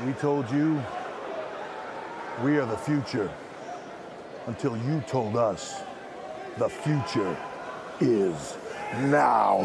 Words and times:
We 0.00 0.12
told 0.14 0.50
you 0.50 0.82
we 2.42 2.58
are 2.58 2.66
the 2.66 2.76
future 2.76 3.30
until 4.46 4.76
you 4.76 5.00
told 5.06 5.36
us 5.36 5.82
the 6.58 6.68
future 6.68 7.36
is 8.00 8.56
now. 9.02 9.60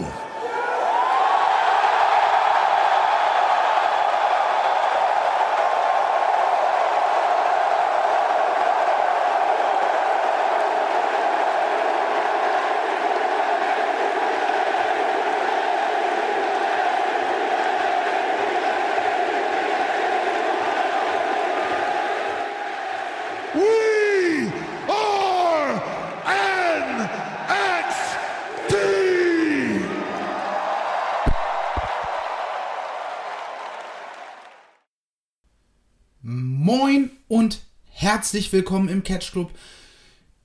Moin 36.30 37.10
und 37.30 37.62
herzlich 37.86 38.52
willkommen 38.52 38.90
im 38.90 39.02
Catch 39.02 39.32
Club 39.32 39.50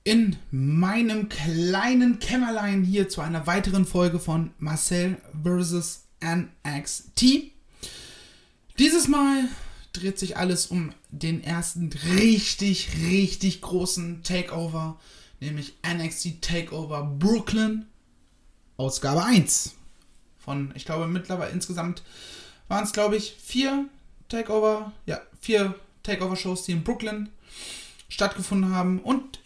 in 0.05 0.37
meinem 0.49 1.27
kleinen 1.27 2.19
Kämmerlein 2.19 2.85
hier 2.85 3.09
zu 3.09 3.19
einer 3.19 3.47
weiteren 3.47 3.85
Folge 3.85 4.17
von 4.17 4.51
Marcel 4.59 5.17
vs. 5.43 6.05
NXT. 6.23 7.51
Dieses 8.79 9.09
Mal 9.09 9.49
dreht 9.91 10.17
sich 10.17 10.37
alles 10.37 10.67
um 10.67 10.93
den 11.11 11.43
ersten 11.43 11.89
richtig, 12.15 12.91
richtig 13.01 13.59
großen 13.59 14.23
Takeover, 14.23 14.97
nämlich 15.41 15.73
NXT 15.85 16.41
Takeover 16.41 17.03
Brooklyn, 17.19 17.87
Ausgabe 18.77 19.25
1. 19.25 19.75
Von, 20.37 20.71
ich 20.75 20.85
glaube, 20.85 21.07
mittlerweile 21.07 21.51
insgesamt 21.51 22.03
waren 22.69 22.85
es, 22.85 22.93
glaube 22.93 23.17
ich, 23.17 23.35
vier 23.43 23.89
Takeover, 24.29 24.93
ja, 25.05 25.21
vier 25.41 25.75
Takeover-Shows, 26.03 26.65
die 26.65 26.73
in 26.73 26.83
Brooklyn 26.83 27.29
stattgefunden 28.09 28.73
haben. 28.73 28.99
Und 28.99 29.39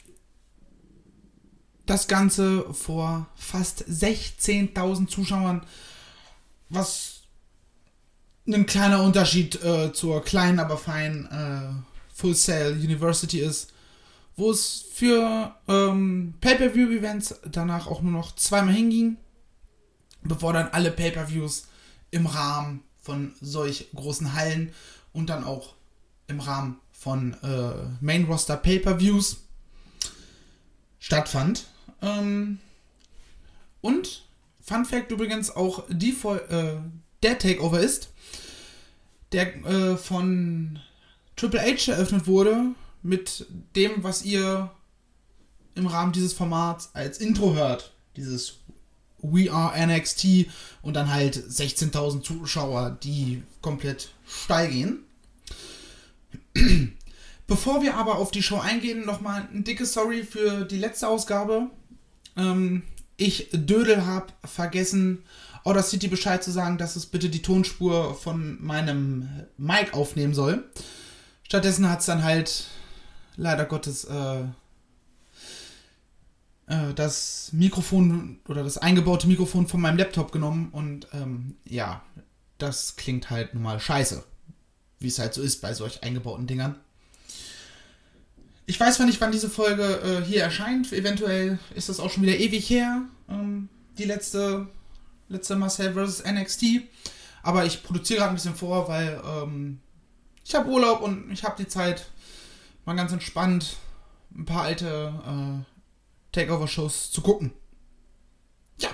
das 1.85 2.07
Ganze 2.07 2.73
vor 2.73 3.27
fast 3.35 3.85
16.000 3.85 5.07
Zuschauern, 5.07 5.65
was 6.69 7.21
ein 8.47 8.65
kleiner 8.65 9.03
Unterschied 9.03 9.61
äh, 9.63 9.93
zur 9.93 10.23
kleinen, 10.23 10.59
aber 10.59 10.77
feinen 10.77 11.25
äh, 11.31 12.13
Full 12.13 12.35
Sail 12.35 12.73
University 12.73 13.39
ist, 13.39 13.73
wo 14.35 14.51
es 14.51 14.85
für 14.93 15.55
ähm, 15.67 16.33
Pay-Per-View-Events 16.41 17.41
danach 17.51 17.87
auch 17.87 18.01
nur 18.01 18.11
noch 18.11 18.35
zweimal 18.35 18.73
hinging, 18.73 19.17
bevor 20.23 20.53
dann 20.53 20.69
alle 20.69 20.91
Pay-Per-Views 20.91 21.67
im 22.11 22.25
Rahmen 22.25 22.83
von 23.01 23.33
solch 23.41 23.89
großen 23.95 24.33
Hallen 24.33 24.73
und 25.13 25.29
dann 25.29 25.43
auch 25.43 25.76
im 26.27 26.39
Rahmen 26.39 26.79
von 26.91 27.33
äh, 27.43 27.73
Main 28.01 28.25
Roster 28.25 28.57
Pay-Per-Views 28.57 29.37
stattfand. 30.99 31.65
Ähm, 32.01 32.59
und 33.81 34.23
Fun 34.61 34.85
Fact 34.85 35.11
übrigens 35.11 35.55
auch 35.55 35.85
die 35.89 36.11
äh, 36.11 36.77
der 37.23 37.39
Takeover 37.39 37.79
ist, 37.79 38.09
der 39.31 39.55
äh, 39.65 39.97
von 39.97 40.79
Triple 41.35 41.61
H 41.61 41.91
eröffnet 41.91 42.27
wurde 42.27 42.71
mit 43.01 43.45
dem, 43.75 44.03
was 44.03 44.23
ihr 44.23 44.71
im 45.75 45.87
Rahmen 45.87 46.11
dieses 46.11 46.33
Formats 46.33 46.89
als 46.93 47.19
Intro 47.19 47.53
hört. 47.53 47.93
Dieses 48.17 48.57
We 49.19 49.51
Are 49.51 49.73
NXT 49.87 50.47
und 50.81 50.95
dann 50.95 51.13
halt 51.13 51.37
16.000 51.37 52.23
Zuschauer, 52.23 52.97
die 53.01 53.43
komplett 53.61 54.09
steil 54.27 54.69
gehen. 54.69 55.06
Bevor 57.47 57.81
wir 57.81 57.95
aber 57.95 58.17
auf 58.17 58.31
die 58.31 58.43
Show 58.43 58.59
eingehen, 58.59 59.05
nochmal 59.05 59.47
ein 59.53 59.63
dickes 59.63 59.93
Sorry 59.93 60.23
für 60.23 60.65
die 60.65 60.77
letzte 60.77 61.07
Ausgabe. 61.07 61.69
Ähm, 62.35 62.83
ich 63.15 63.49
Dödel 63.53 64.05
habe 64.05 64.27
vergessen, 64.43 65.23
Order 65.63 65.83
City 65.83 66.07
Bescheid 66.07 66.43
zu 66.43 66.51
sagen, 66.51 66.77
dass 66.77 66.95
es 66.95 67.05
bitte 67.05 67.29
die 67.29 67.41
Tonspur 67.41 68.15
von 68.15 68.63
meinem 68.63 69.29
Mic 69.57 69.93
aufnehmen 69.93 70.33
soll. 70.33 70.69
Stattdessen 71.43 71.89
hat 71.89 72.01
es 72.01 72.05
dann 72.05 72.23
halt 72.23 72.65
leider 73.37 73.65
Gottes 73.65 74.03
äh, 74.05 74.41
äh, 76.67 76.93
das 76.95 77.49
Mikrofon 77.53 78.39
oder 78.47 78.63
das 78.63 78.77
eingebaute 78.77 79.27
Mikrofon 79.27 79.67
von 79.67 79.81
meinem 79.81 79.97
Laptop 79.97 80.31
genommen 80.31 80.69
und 80.71 81.07
ähm, 81.13 81.55
ja, 81.65 82.03
das 82.57 82.95
klingt 82.97 83.29
halt 83.29 83.53
nun 83.53 83.63
mal 83.63 83.79
scheiße. 83.79 84.23
Wie 84.99 85.07
es 85.07 85.19
halt 85.19 85.33
so 85.33 85.41
ist 85.41 85.61
bei 85.61 85.73
solch 85.73 86.03
eingebauten 86.03 86.47
Dingern. 86.47 86.75
Ich 88.69 88.77
weiß 88.77 88.97
zwar 88.97 89.05
nicht, 89.05 89.21
wann 89.21 89.31
diese 89.31 89.49
Folge 89.49 90.01
äh, 90.01 90.25
hier 90.25 90.43
erscheint. 90.43 90.91
Eventuell 90.91 91.57
ist 91.73 91.87
das 91.87 92.01
auch 92.01 92.11
schon 92.11 92.23
wieder 92.23 92.35
ewig 92.35 92.69
her. 92.69 93.03
Ähm, 93.29 93.69
die 93.97 94.03
letzte, 94.03 94.67
letzte 95.29 95.55
Marcel 95.55 95.93
vs. 95.93 96.25
NXT. 96.25 96.81
Aber 97.43 97.65
ich 97.65 97.81
produziere 97.81 98.19
gerade 98.19 98.33
ein 98.33 98.35
bisschen 98.35 98.55
vor, 98.55 98.89
weil 98.89 99.21
ähm, 99.25 99.79
ich 100.43 100.53
habe 100.53 100.69
Urlaub 100.69 101.01
und 101.01 101.31
ich 101.31 101.45
habe 101.45 101.55
die 101.57 101.69
Zeit, 101.69 102.07
mal 102.83 102.97
ganz 102.97 103.13
entspannt 103.13 103.77
ein 104.35 104.43
paar 104.43 104.63
alte 104.63 105.13
äh, 105.25 105.63
Takeover-Shows 106.33 107.11
zu 107.11 107.21
gucken. 107.21 107.53
Ja. 108.79 108.89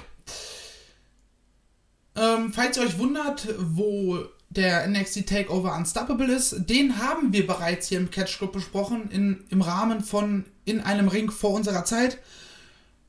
Ähm, 2.16 2.54
falls 2.54 2.78
ihr 2.78 2.84
euch 2.84 3.00
wundert, 3.00 3.48
wo 3.58 4.24
der 4.56 4.88
NXT 4.88 5.28
Takeover 5.28 5.76
Unstoppable 5.76 6.32
ist, 6.32 6.70
den 6.70 6.98
haben 7.00 7.34
wir 7.34 7.48
bereits 7.48 7.88
hier 7.88 7.98
im 7.98 8.12
Catch 8.12 8.38
Club 8.38 8.54
besprochen, 8.54 9.10
in, 9.10 9.44
im 9.50 9.62
Rahmen 9.62 10.04
von 10.04 10.46
In 10.66 10.80
einem 10.80 11.08
Ring 11.08 11.32
vor 11.32 11.52
unserer 11.52 11.86
Zeit. 11.86 12.18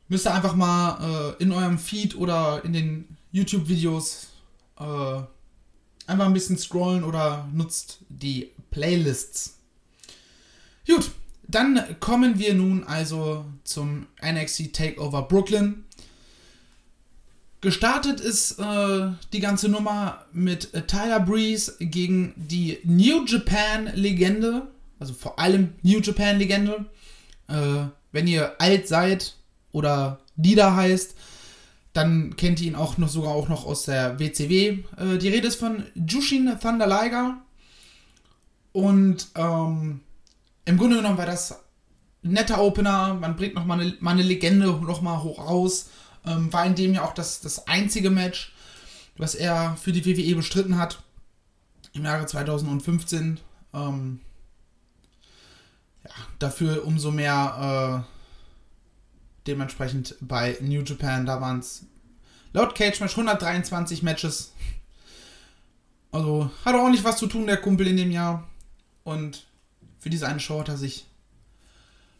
Müsst 0.09 0.27
ihr 0.27 0.35
einfach 0.35 0.55
mal 0.55 1.35
äh, 1.39 1.43
in 1.43 1.53
eurem 1.53 1.79
Feed 1.79 2.17
oder 2.17 2.65
in 2.65 2.73
den 2.73 3.17
YouTube-Videos 3.33 4.29
äh, 4.79 4.83
einfach 6.07 6.27
ein 6.27 6.33
bisschen 6.33 6.59
scrollen 6.59 7.05
oder 7.05 7.49
nutzt 7.53 7.99
die 8.09 8.51
Playlists. 8.71 9.59
Gut, 10.87 11.11
dann 11.47 11.81
kommen 12.01 12.39
wir 12.39 12.55
nun 12.55 12.85
also 12.85 13.45
zum 13.65 14.07
NXT 14.23 14.73
Takeover 14.73 15.23
Brooklyn. 15.23 15.84
Gestartet 17.65 18.21
ist 18.21 18.59
äh, 18.59 19.09
die 19.33 19.41
ganze 19.41 19.71
Nummer 19.71 20.27
mit 20.35 20.75
äh, 20.75 20.83
Tyler 20.83 21.19
Breeze 21.19 21.77
gegen 21.81 22.35
die 22.37 22.79
New 22.85 23.25
Japan 23.25 23.91
Legende, 23.95 24.69
also 25.01 25.15
vor 25.15 25.39
allem 25.39 25.73
New 25.81 25.99
Japan 26.01 26.37
Legende. 26.37 26.85
Äh, 27.49 27.87
wenn 28.13 28.27
ihr 28.27 28.61
alt 28.61 28.87
seid 28.87 29.37
oder 29.73 30.21
Dida 30.37 30.77
heißt, 30.77 31.15
dann 31.95 32.37
kennt 32.37 32.61
ihr 32.61 32.67
ihn 32.67 32.75
auch 32.75 32.99
noch 32.99 33.09
sogar 33.09 33.33
auch 33.33 33.49
noch 33.49 33.65
aus 33.65 33.85
der 33.85 34.19
WCW. 34.19 34.81
Äh, 34.99 35.17
die 35.17 35.31
Rede 35.31 35.49
ist 35.49 35.57
von 35.57 35.85
Jushin 35.95 36.59
Thunder 36.61 36.87
Liger. 36.87 37.39
Und 38.73 39.29
ähm, 39.37 40.01
im 40.67 40.77
Grunde 40.77 40.97
genommen 40.97 41.17
war 41.17 41.25
das 41.25 41.53
ein 42.23 42.33
netter 42.33 42.63
Opener. 42.63 43.15
Man 43.15 43.37
bringt 43.37 43.55
noch 43.55 43.65
mal 43.65 43.81
eine, 43.81 43.97
mal 44.01 44.11
eine 44.11 44.23
Legende 44.23 44.67
noch 44.67 45.01
mal 45.01 45.23
hoch 45.23 45.39
raus. 45.39 45.89
Ähm, 46.27 46.53
war 46.53 46.65
in 46.67 46.75
dem 46.75 46.95
ja 46.95 47.05
auch 47.05 47.15
das, 47.15 47.41
das 47.41 47.67
einzige 47.67 48.11
Match, 48.11 48.53
was 49.17 49.35
er 49.35 49.77
für 49.77 49.93
die 49.93 50.05
WWE 50.05 50.37
bestritten 50.37 50.79
hat. 50.79 51.03
Im 51.93 52.05
Jahre 52.05 52.27
2015. 52.27 53.39
Ähm, 53.73 54.21
ja, 56.05 56.11
dafür 56.39 56.87
umso 56.87 57.11
mehr 57.11 58.05
äh, 58.07 59.47
dementsprechend 59.47 60.17
bei 60.21 60.57
New 60.61 60.83
Japan. 60.83 61.27
Da 61.27 61.41
waren 61.41 61.61
es 61.61 61.87
laut 62.53 62.75
Cage 62.75 63.01
Match 63.01 63.13
123 63.13 64.03
Matches. 64.03 64.53
Also 66.11 66.51
hat 66.65 66.75
ordentlich 66.75 67.05
was 67.05 67.17
zu 67.17 67.27
tun, 67.27 67.47
der 67.47 67.57
Kumpel 67.57 67.87
in 67.87 67.97
dem 67.97 68.11
Jahr. 68.11 68.49
Und 69.03 69.47
für 69.99 70.11
diese 70.11 70.29
eine 70.29 70.41
Show 70.41 70.61
hat 70.61 70.69
er 70.69 70.77
sich 70.77 71.07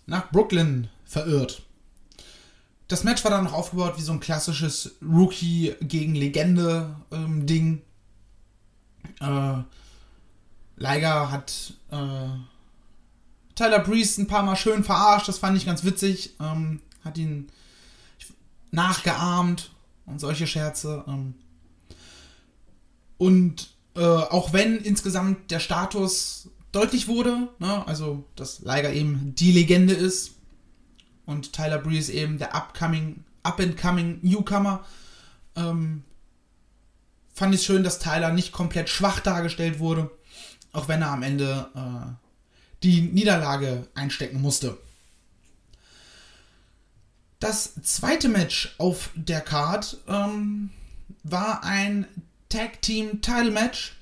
nach 0.07 0.31
Brooklyn 0.31 0.89
verirrt. 1.05 1.63
Das 2.95 3.03
Match 3.03 3.25
war 3.25 3.33
dann 3.33 3.43
noch 3.43 3.55
aufgebaut 3.55 3.95
wie 3.97 4.03
so 4.03 4.13
ein 4.13 4.21
klassisches 4.21 4.93
Rookie 5.03 5.75
gegen 5.81 6.15
Legende 6.15 6.95
ähm, 7.11 7.45
Ding. 7.45 7.83
Äh, 9.19 9.57
Liger 10.77 11.33
hat 11.33 11.75
äh, 11.91 12.29
Tyler 13.57 13.81
Breeze 13.81 14.23
ein 14.23 14.29
paar 14.29 14.45
Mal 14.45 14.55
schön 14.55 14.85
verarscht, 14.85 15.27
das 15.27 15.39
fand 15.39 15.57
ich 15.57 15.67
ganz 15.67 15.83
witzig. 15.83 16.37
Ähm, 16.41 16.83
hat 17.05 17.19
ihn 17.19 17.49
nachgeahmt 18.71 19.73
und 20.07 20.21
solche 20.21 20.47
Scherze. 20.47 21.03
Ähm. 21.09 21.35
Und 23.19 23.75
Äh, 23.97 24.01
auch 24.01 24.53
wenn 24.53 24.77
insgesamt 24.79 25.51
der 25.51 25.61
Status 25.61 26.49
deutlich 26.73 27.07
wurde, 27.07 27.49
ne? 27.61 27.87
also 27.87 28.25
dass 28.35 28.61
Liger 28.61 28.93
eben 28.93 29.35
die 29.37 29.53
Legende 29.53 29.95
ist 29.95 30.34
und 31.27 31.53
Tyler 31.53 31.79
Breeze 31.79 32.13
eben 32.13 32.39
der 32.39 32.55
upcoming, 32.55 33.25
up-and-coming 33.43 34.21
Newcomer, 34.23 34.85
ähm, 35.57 36.05
fand 37.33 37.55
ich 37.55 37.63
schön, 37.63 37.85
dass 37.85 37.99
Tyler 37.99 38.33
nicht 38.33 38.53
komplett 38.53 38.89
schwach 38.89 39.21
dargestellt 39.21 39.79
wurde, 39.79 40.11
auch 40.73 40.89
wenn 40.89 41.03
er 41.03 41.11
am 41.11 41.23
Ende 41.23 41.69
äh, 41.75 42.13
die 42.83 43.03
Niederlage 43.03 43.87
einstecken 43.95 44.41
musste. 44.41 44.79
Das 47.41 47.75
zweite 47.83 48.29
Match 48.29 48.75
auf 48.79 49.11
der 49.15 49.41
Card 49.41 49.99
ähm, 50.09 50.71
war 51.25 51.63
ein 51.65 52.07
Tag 52.49 52.81
Team 52.83 53.21
Title 53.21 53.51
Match. 53.51 53.97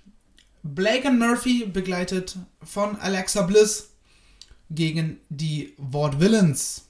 Blake 0.63 1.09
and 1.09 1.19
Murphy 1.19 1.67
begleitet 1.67 2.37
von 2.63 2.97
Alexa 3.01 3.43
Bliss 3.43 3.89
gegen 4.71 5.19
die 5.29 5.75
Ward 5.77 6.21
Villains. 6.21 6.83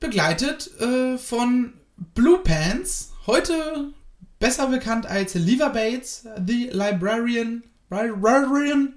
Begleitet 0.00 0.70
äh, 0.80 1.18
von 1.18 1.74
Blue 2.14 2.38
Pants, 2.38 3.12
heute 3.26 3.92
besser 4.38 4.68
bekannt 4.68 5.06
als 5.06 5.34
Lever 5.34 5.70
Bates, 5.70 6.26
The 6.46 6.70
Librarian, 6.72 7.64
Librarian 7.90 8.94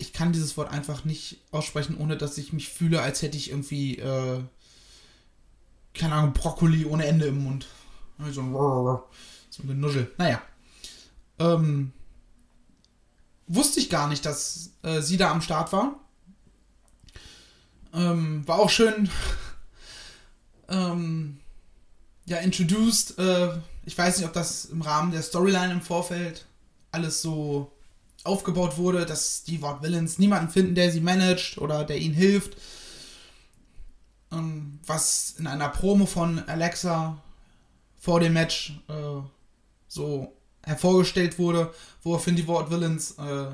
ich 0.00 0.14
kann 0.14 0.32
dieses 0.32 0.56
Wort 0.56 0.70
einfach 0.70 1.04
nicht 1.04 1.42
aussprechen, 1.50 1.96
ohne 1.98 2.16
dass 2.16 2.38
ich 2.38 2.54
mich 2.54 2.70
fühle, 2.70 3.02
als 3.02 3.20
hätte 3.20 3.36
ich 3.36 3.50
irgendwie, 3.50 3.98
äh, 3.98 4.42
keine 5.92 6.14
Ahnung, 6.14 6.32
Brokkoli 6.32 6.86
ohne 6.86 7.04
Ende 7.04 7.26
im 7.26 7.44
Mund. 7.44 7.66
So 8.30 8.40
ein, 8.40 8.52
so 9.50 9.62
ein 9.62 9.68
Genuschel. 9.68 10.10
Naja. 10.16 10.40
Ähm, 11.38 11.92
wusste 13.46 13.78
ich 13.78 13.90
gar 13.90 14.08
nicht, 14.08 14.24
dass 14.24 14.72
äh, 14.82 15.02
sie 15.02 15.18
da 15.18 15.30
am 15.30 15.42
Start 15.42 15.70
war. 15.72 16.00
Ähm, 17.92 18.29
war 18.46 18.60
auch 18.60 18.70
schön. 18.70 19.08
ähm, 20.68 21.40
ja, 22.26 22.38
introduced. 22.38 23.18
Äh, 23.18 23.58
ich 23.84 23.96
weiß 23.96 24.18
nicht, 24.18 24.26
ob 24.26 24.32
das 24.32 24.66
im 24.66 24.82
Rahmen 24.82 25.12
der 25.12 25.22
Storyline 25.22 25.72
im 25.72 25.80
Vorfeld 25.80 26.46
alles 26.92 27.22
so 27.22 27.72
aufgebaut 28.24 28.76
wurde, 28.76 29.06
dass 29.06 29.44
die 29.44 29.62
Ward 29.62 29.82
Villains 29.82 30.18
niemanden 30.18 30.50
finden, 30.50 30.74
der 30.74 30.92
sie 30.92 31.00
managt 31.00 31.58
oder 31.58 31.84
der 31.84 31.98
ihnen 31.98 32.14
hilft. 32.14 32.56
Ähm, 34.32 34.78
was 34.86 35.34
in 35.38 35.46
einer 35.46 35.68
Promo 35.68 36.06
von 36.06 36.38
Alexa 36.48 37.18
vor 37.98 38.20
dem 38.20 38.34
Match 38.34 38.74
äh, 38.88 39.20
so 39.88 40.36
hervorgestellt 40.62 41.38
wurde, 41.38 41.72
woraufhin 42.02 42.36
die 42.36 42.46
Ward 42.46 42.70
Villains 42.70 43.12
äh, 43.12 43.46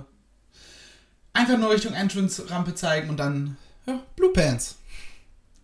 einfach 1.32 1.58
nur 1.58 1.70
Richtung 1.70 1.94
Entrance-Rampe 1.94 2.74
zeigen 2.74 3.08
und 3.08 3.18
dann 3.18 3.56
ja, 3.86 4.02
Blue 4.16 4.32
Pants 4.32 4.76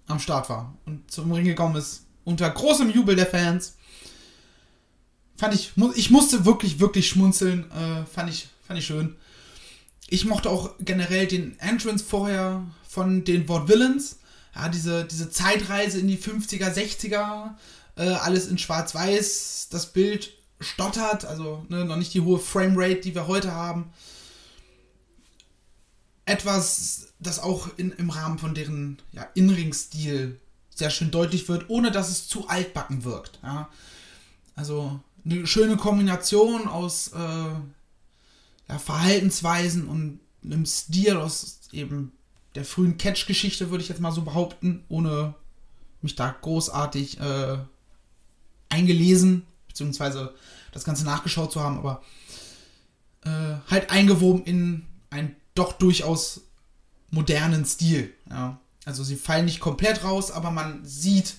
am 0.07 0.19
Start 0.19 0.49
war 0.49 0.77
und 0.87 1.11
zum 1.11 1.33
Ring 1.33 1.45
gekommen 1.45 1.77
ist 1.77 2.05
unter 2.25 2.49
großem 2.51 2.91
Jubel 2.91 3.17
der 3.17 3.27
Fans. 3.27 3.77
Fand 5.37 5.55
ich, 5.55 5.73
ich 5.95 6.11
musste 6.11 6.45
wirklich, 6.45 6.79
wirklich 6.79 7.09
schmunzeln. 7.09 7.71
Äh, 7.73 8.07
fand 8.07 8.31
ich 8.31 8.49
Fand 8.73 8.81
ich 8.81 8.87
schön. 8.87 9.17
Ich 10.09 10.25
mochte 10.25 10.49
auch 10.49 10.75
generell 10.81 11.27
den 11.27 11.59
Entrance 11.59 12.03
vorher 12.03 12.65
von 12.89 13.23
den 13.25 13.47
Wort 13.49 13.69
Villains. 13.69 14.21
Ja, 14.55 14.71
diese, 14.71 15.05
diese 15.05 15.31
Zeitreise 15.31 15.99
in 15.99 16.09
die 16.09 16.17
50er, 16.17 16.73
60er, 16.73 17.51
äh, 17.97 18.09
alles 18.09 18.49
in 18.49 18.57
Schwarz-Weiß, 18.57 19.69
das 19.71 19.93
Bild 19.93 20.33
stottert, 20.61 21.27
also 21.27 21.67
ne, 21.69 21.85
noch 21.85 21.97
nicht 21.97 22.15
die 22.15 22.23
hohe 22.23 22.39
Framerate, 22.39 23.03
die 23.03 23.15
wir 23.15 23.27
heute 23.27 23.53
haben. 23.53 23.93
Etwas, 26.25 27.13
das 27.19 27.39
auch 27.41 27.69
in, 27.77 27.93
im 27.93 28.11
Rahmen 28.11 28.39
von 28.39 28.55
deren 28.55 28.99
ja, 29.13 29.27
In-Ring-Stil 29.35 30.41
sehr 30.75 30.91
schön 30.91 31.11
deutlich 31.11 31.49
wird, 31.49 31.69
ohne 31.69 31.91
dass 31.91 32.09
es 32.09 32.29
zu 32.29 32.49
altbacken 32.49 33.05
wirkt. 33.05 33.39
Ja. 33.43 33.69
Also 34.55 35.01
eine 35.25 35.47
schöne 35.47 35.77
Kombination 35.77 36.69
aus 36.69 37.09
äh, 37.09 37.19
ja, 37.19 38.79
Verhaltensweisen 38.79 39.87
und 39.87 40.21
einem 40.45 40.67
Stil 40.67 41.17
aus 41.17 41.61
eben 41.73 42.13
der 42.55 42.65
frühen 42.65 42.99
Catch-Geschichte, 42.99 43.71
würde 43.71 43.83
ich 43.83 43.89
jetzt 43.89 44.01
mal 44.01 44.13
so 44.13 44.23
behaupten, 44.23 44.85
ohne 44.89 45.35
mich 46.03 46.17
da 46.17 46.35
großartig 46.41 47.21
äh, 47.21 47.59
eingelesen, 48.69 49.47
beziehungsweise 49.69 50.35
das 50.73 50.85
Ganze 50.85 51.05
nachgeschaut 51.05 51.53
zu 51.53 51.61
haben, 51.61 51.79
aber 51.79 52.03
äh, 53.25 53.57
halt 53.71 53.91
eingewoben 53.91 54.45
in 54.45 54.87
einen 55.11 55.37
doch 55.55 55.73
durchaus 55.73 56.43
modernen 57.11 57.65
Stil. 57.65 58.13
Ja. 58.29 58.59
Also 58.85 59.05
sie 59.05 59.17
fallen 59.17 59.45
nicht 59.45 59.61
komplett 59.61 60.03
raus, 60.05 60.31
aber 60.31 60.51
man 60.51 60.85
sieht, 60.85 61.35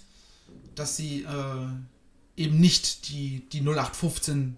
dass 0.76 0.96
sie 0.96 1.24
äh, 1.24 2.42
eben 2.42 2.60
nicht 2.60 3.10
die, 3.10 3.48
die 3.52 3.62
0815 3.62 4.58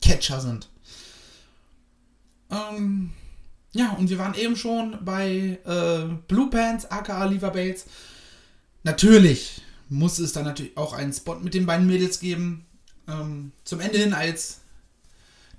Catcher 0.00 0.40
sind. 0.40 0.68
Ähm, 2.50 3.12
ja, 3.72 3.92
und 3.92 4.08
wir 4.08 4.18
waren 4.18 4.34
eben 4.34 4.56
schon 4.56 4.98
bei 5.04 5.58
äh, 5.64 6.14
Blue 6.28 6.48
Pants, 6.48 6.86
aka 6.86 7.24
Lever 7.26 7.50
Bates. 7.50 7.86
Natürlich 8.82 9.62
muss 9.88 10.18
es 10.18 10.32
dann 10.32 10.44
natürlich 10.44 10.76
auch 10.76 10.92
einen 10.92 11.12
Spot 11.12 11.36
mit 11.36 11.54
den 11.54 11.66
beiden 11.66 11.86
Mädels 11.86 12.20
geben. 12.20 12.66
Ähm, 13.08 13.52
zum 13.64 13.80
Ende 13.80 13.98
hin, 13.98 14.14
als 14.14 14.60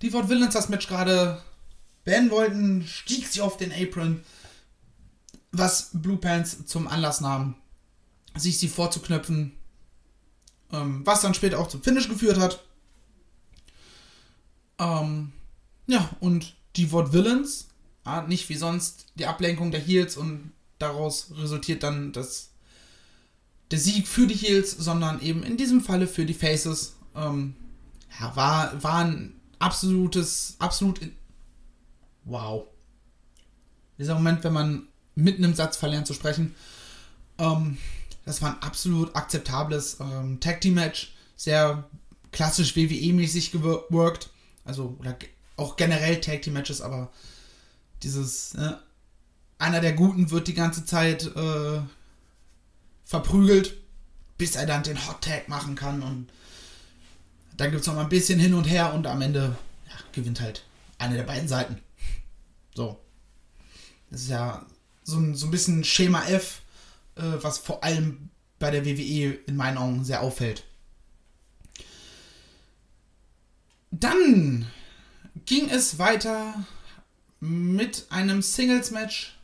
die 0.02 0.10
Fort 0.10 0.30
Villains 0.30 0.54
das 0.54 0.70
Match 0.70 0.88
gerade 0.88 1.42
beenden 2.07 2.31
wollten, 2.31 2.88
stieg 2.88 3.27
sie 3.27 3.42
auf 3.42 3.57
den 3.57 3.74
Apron, 3.74 4.21
was 5.51 5.89
Blue 5.92 6.15
Pants 6.15 6.65
zum 6.65 6.88
Anlass 6.88 7.19
nahm, 7.19 7.56
sich 8.33 8.57
sie 8.57 8.69
vorzuknöpfen, 8.69 9.51
ähm, 10.71 11.01
was 11.06 11.19
dann 11.19 11.33
später 11.33 11.59
auch 11.59 11.68
zum 11.68 11.83
Finish 11.83 12.07
geführt 12.07 12.39
hat. 12.39 12.63
Ähm, 14.80 15.33
ja, 15.88 16.09
und 16.21 16.56
die 16.77 16.94
Wort 16.94 17.12
Villains, 17.12 17.68
ja, 18.06 18.21
nicht 18.21 18.48
wie 18.48 18.56
sonst 18.56 19.07
die 19.15 19.25
Ablenkung 19.25 19.71
der 19.71 19.81
Heels 19.81 20.15
und 20.15 20.54
daraus 20.80 21.31
resultiert 21.36 21.83
dann 21.83 22.13
das, 22.13 22.51
der 23.69 23.80
Sieg 23.80 24.07
für 24.07 24.27
die 24.27 24.36
Heels, 24.36 24.71
sondern 24.71 25.19
eben 25.19 25.44
in 25.44 25.57
diesem 25.57 25.81
Falle 25.81 26.07
für 26.07 26.25
die 26.25 26.33
Faces. 26.33 26.95
Ähm, 27.18 27.57
ja, 28.18 28.33
war, 28.38 28.81
war 28.81 29.04
ein 29.04 29.36
absolutes, 29.59 30.56
absolut. 30.59 31.01
Wow. 32.28 32.68
Dieser 33.98 34.16
Moment, 34.16 34.44
wenn 34.44 34.54
man 34.54 34.88
mitten 35.16 35.44
im 35.44 35.56
Satz 35.56 35.78
verlernt 35.78 36.07
zu 36.07 36.14
sprechen. 36.14 36.54
Ähm, 37.40 37.78
das 38.26 38.42
war 38.42 38.54
ein 38.54 38.62
absolut 38.62 39.16
akzeptables 39.16 39.98
ähm, 40.00 40.40
Tag 40.40 40.62
Team 40.62 40.76
Match. 40.76 41.16
Sehr 41.36 41.90
klassisch 42.31 42.76
WWE-mäßig 42.76 43.52
gewirkt. 43.52 44.30
Also, 44.66 44.96
oder 45.00 45.18
auch 45.56 45.78
generell 45.78 46.22
Tag 46.22 46.42
Team 46.42 46.54
Matches, 46.54 46.81
aber 46.81 47.10
dieses, 48.04 48.54
ne, 48.54 48.80
einer 49.57 49.81
der 49.81 49.94
Guten 49.94 50.30
wird 50.30 50.48
die 50.48 50.54
ganze 50.54 50.86
Zeit 50.86 51.26
äh, 51.36 51.81
verprügelt, 53.06 53.74
bis 54.38 54.56
er 54.56 54.66
dann 54.66 54.84
den 54.84 55.07
Hot 55.07 55.22
Tag 55.22 55.50
machen 55.50 55.76
kann 55.76 56.04
und 56.04 56.28
dann 57.56 57.72
gibt 57.72 57.81
es 57.81 57.88
noch 57.88 57.96
mal 57.96 58.04
ein 58.04 58.10
bisschen 58.10 58.40
hin 58.40 58.54
und 58.54 58.66
her 58.66 58.94
und 58.94 59.07
am 59.07 59.22
Ende 59.22 59.57
ja, 59.88 59.96
gewinnt 60.12 60.42
halt 60.42 60.64
eine 61.00 61.16
der 61.16 61.24
beiden 61.24 61.48
Seiten. 61.48 61.81
So. 62.78 63.00
Das 64.12 64.22
ist 64.22 64.30
ja 64.30 64.64
so 65.04 65.18
ein, 65.18 65.34
so 65.34 65.48
ein 65.48 65.52
bisschen 65.52 65.84
Schema 65.84 66.24
F, 66.28 66.62
äh, 67.16 67.24
was 67.42 67.57
vor 67.57 67.84
allem 67.84 68.30
bei 68.60 68.69
der 68.69 68.86
WWE 68.86 69.34
in 69.48 69.56
meinen 69.56 69.80
Augen 69.80 70.06
sehr 70.06 70.22
auffällt. 70.22 70.64
Dann 73.90 74.68
ging 75.48 75.69
es 75.72 75.98
weiter 75.98 76.68
mit 77.40 78.06
einem 78.12 78.44
Singles-Match. 78.44 79.36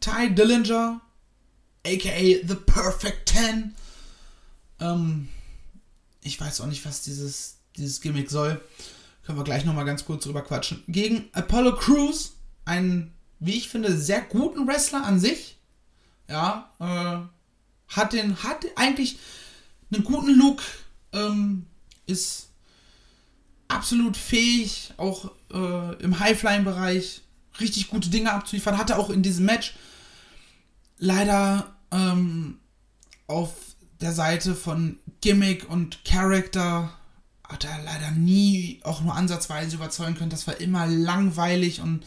Ty 0.00 0.34
Dillinger, 0.34 1.02
aka 1.86 2.18
The 2.18 2.54
Perfect 2.54 3.26
Ten. 3.26 3.74
Ähm, 4.80 5.28
ich 6.22 6.40
weiß 6.40 6.62
auch 6.62 6.66
nicht, 6.66 6.86
was 6.86 7.02
dieses, 7.02 7.58
dieses 7.76 8.00
Gimmick 8.00 8.30
soll. 8.30 8.62
Können 9.26 9.36
wir 9.36 9.44
gleich 9.44 9.66
nochmal 9.66 9.84
ganz 9.84 10.06
kurz 10.06 10.24
drüber 10.24 10.40
quatschen. 10.40 10.84
Gegen 10.88 11.28
Apollo 11.34 11.76
Crews, 11.76 12.37
einen, 12.68 13.12
wie 13.40 13.56
ich 13.56 13.68
finde, 13.68 13.96
sehr 13.96 14.20
guten 14.20 14.66
Wrestler 14.66 15.04
an 15.04 15.18
sich. 15.18 15.56
Ja, 16.28 16.70
äh, 16.78 17.94
hat 17.96 18.12
den, 18.12 18.42
hat 18.42 18.66
eigentlich 18.76 19.18
einen 19.90 20.04
guten 20.04 20.34
Look, 20.38 20.62
ähm, 21.12 21.66
ist 22.06 22.50
absolut 23.68 24.16
fähig, 24.16 24.92
auch 24.98 25.30
äh, 25.52 25.94
im 26.02 26.18
High-Flying-Bereich 26.18 27.22
richtig 27.60 27.88
gute 27.88 28.10
Dinge 28.10 28.32
abzuliefern. 28.32 28.78
Hatte 28.78 28.98
auch 28.98 29.10
in 29.10 29.22
diesem 29.22 29.46
Match 29.46 29.74
leider 30.98 31.74
ähm, 31.90 32.58
auf 33.26 33.54
der 34.00 34.12
Seite 34.12 34.54
von 34.54 34.98
Gimmick 35.20 35.68
und 35.68 36.04
Character 36.04 36.92
hat 37.42 37.64
er 37.64 37.82
leider 37.82 38.10
nie 38.10 38.80
auch 38.84 39.00
nur 39.00 39.14
ansatzweise 39.14 39.76
überzeugen 39.76 40.14
können. 40.14 40.30
Das 40.30 40.46
war 40.46 40.60
immer 40.60 40.86
langweilig 40.86 41.80
und 41.80 42.04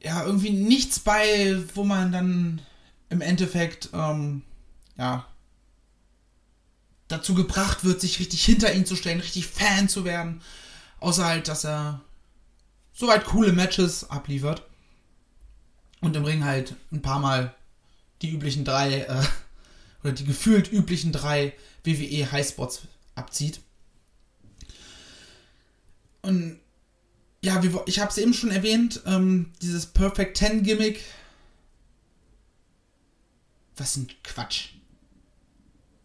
ja, 0.00 0.24
irgendwie 0.24 0.50
nichts 0.50 1.00
bei, 1.00 1.62
wo 1.74 1.84
man 1.84 2.12
dann 2.12 2.62
im 3.08 3.20
Endeffekt, 3.20 3.90
ähm, 3.92 4.42
ja, 4.96 5.26
dazu 7.08 7.34
gebracht 7.34 7.84
wird, 7.84 8.00
sich 8.00 8.18
richtig 8.18 8.44
hinter 8.44 8.72
ihn 8.74 8.86
zu 8.86 8.96
stellen, 8.96 9.20
richtig 9.20 9.46
Fan 9.46 9.88
zu 9.88 10.04
werden. 10.04 10.40
Außer 11.00 11.24
halt, 11.24 11.48
dass 11.48 11.64
er 11.64 12.00
soweit 12.92 13.24
coole 13.24 13.52
Matches 13.52 14.10
abliefert. 14.10 14.62
Und 16.00 16.16
im 16.16 16.24
Ring 16.24 16.44
halt 16.44 16.74
ein 16.92 17.02
paar 17.02 17.20
Mal 17.20 17.54
die 18.22 18.30
üblichen 18.30 18.64
drei, 18.64 19.00
äh, 19.00 19.22
oder 20.02 20.12
die 20.12 20.24
gefühlt 20.24 20.72
üblichen 20.72 21.12
drei 21.12 21.52
WWE 21.84 22.32
Highspots 22.32 22.82
abzieht. 23.14 23.60
Und 26.22 26.58
ja, 27.46 27.62
wie, 27.62 27.70
ich 27.86 28.00
habe 28.00 28.10
es 28.10 28.18
eben 28.18 28.34
schon 28.34 28.50
erwähnt, 28.50 29.02
ähm, 29.06 29.52
dieses 29.62 29.86
Perfect 29.86 30.36
Ten 30.36 30.64
Gimmick. 30.64 31.00
Was 33.76 33.96
ein 33.96 34.08
Quatsch. 34.24 34.70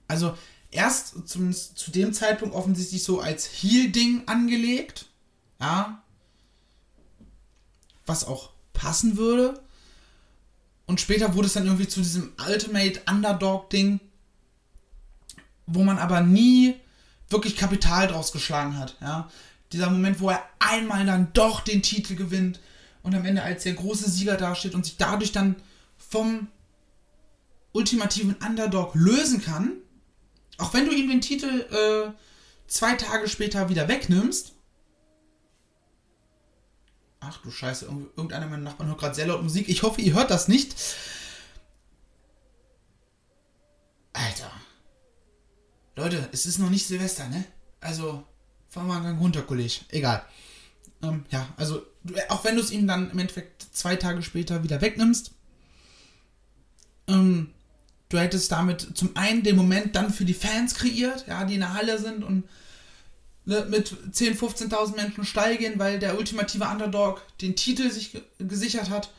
Also, 0.07 0.37
erst 0.69 1.27
zumindest 1.27 1.79
zu 1.79 1.89
dem 1.89 2.13
Zeitpunkt 2.13 2.53
offensichtlich 2.53 3.03
so 3.03 3.21
als 3.21 3.47
Heal-Ding 3.47 4.27
angelegt. 4.27 5.07
Ja. 5.59 6.03
Was 8.05 8.23
auch 8.23 8.51
passen 8.73 9.17
würde. 9.17 9.59
Und 10.85 11.01
später 11.01 11.33
wurde 11.33 11.47
es 11.47 11.53
dann 11.53 11.65
irgendwie 11.65 11.87
zu 11.87 12.01
diesem 12.01 12.33
Ultimate 12.47 13.01
Underdog-Ding, 13.09 13.99
wo 15.65 15.83
man 15.83 15.97
aber 15.97 16.21
nie 16.21 16.75
wirklich 17.29 17.55
Kapital 17.55 18.09
draus 18.09 18.31
geschlagen 18.31 18.77
hat. 18.77 18.95
Ja. 19.01 19.31
Dieser 19.73 19.89
Moment, 19.89 20.19
wo 20.19 20.29
er 20.29 20.43
einmal 20.59 21.05
dann 21.05 21.31
doch 21.33 21.61
den 21.61 21.81
Titel 21.81 22.15
gewinnt 22.15 22.59
und 23.03 23.15
am 23.15 23.25
Ende 23.25 23.43
als 23.43 23.63
der 23.63 23.73
große 23.73 24.09
Sieger 24.09 24.37
dasteht 24.37 24.75
und 24.75 24.85
sich 24.85 24.97
dadurch 24.97 25.31
dann 25.31 25.55
vom 25.97 26.47
ultimativen 27.71 28.35
Underdog 28.35 28.95
lösen 28.95 29.41
kann 29.41 29.77
auch 30.61 30.73
wenn 30.75 30.85
du 30.85 30.93
ihm 30.93 31.09
den 31.09 31.21
Titel 31.21 31.61
äh, 31.71 32.13
zwei 32.67 32.95
Tage 32.95 33.27
später 33.27 33.69
wieder 33.69 33.87
wegnimmst. 33.87 34.53
Ach 37.19 37.41
du 37.41 37.49
Scheiße, 37.49 37.85
irgendeiner 37.85 38.45
meiner 38.47 38.63
Nachbarn 38.63 38.89
hört 38.89 38.99
gerade 38.99 39.15
sehr 39.15 39.25
laut 39.25 39.41
Musik. 39.41 39.69
Ich 39.69 39.81
hoffe, 39.81 40.01
ihr 40.01 40.13
hört 40.13 40.29
das 40.29 40.47
nicht. 40.47 40.75
Alter. 44.13 44.51
Leute, 45.95 46.29
es 46.31 46.45
ist 46.45 46.59
noch 46.59 46.69
nicht 46.69 46.85
Silvester, 46.85 47.27
ne? 47.27 47.43
Also, 47.79 48.23
fahren 48.71 48.87
wir 48.87 48.95
einen 48.95 49.03
Gang 49.03 49.21
runter, 49.21 49.43
Kollege. 49.43 49.81
Egal. 49.89 50.25
Ähm, 51.03 51.25
ja, 51.29 51.47
also, 51.57 51.85
auch 52.29 52.43
wenn 52.43 52.55
du 52.55 52.61
es 52.61 52.71
ihm 52.71 52.87
dann 52.87 53.11
im 53.11 53.19
Endeffekt 53.19 53.67
zwei 53.71 53.95
Tage 53.95 54.23
später 54.23 54.63
wieder 54.63 54.81
wegnimmst, 54.81 55.31
ähm, 57.07 57.53
Du 58.11 58.19
hättest 58.19 58.51
damit 58.51 58.97
zum 58.97 59.15
einen 59.15 59.41
den 59.41 59.55
Moment 59.55 59.95
dann 59.95 60.11
für 60.11 60.25
die 60.25 60.33
Fans 60.33 60.75
kreiert, 60.75 61.27
ja, 61.27 61.45
die 61.45 61.53
in 61.53 61.61
der 61.61 61.73
Halle 61.73 61.97
sind 61.97 62.25
und 62.25 62.43
ne, 63.45 63.65
mit 63.69 63.95
10.000, 64.11 64.37
15.000 64.37 64.95
Menschen 64.97 65.23
steil 65.23 65.55
gehen, 65.55 65.79
weil 65.79 65.97
der 65.97 66.17
ultimative 66.17 66.65
Underdog 66.65 67.21
den 67.39 67.55
Titel 67.55 67.89
sich 67.89 68.21
gesichert 68.37 68.89
hat. 68.89 69.11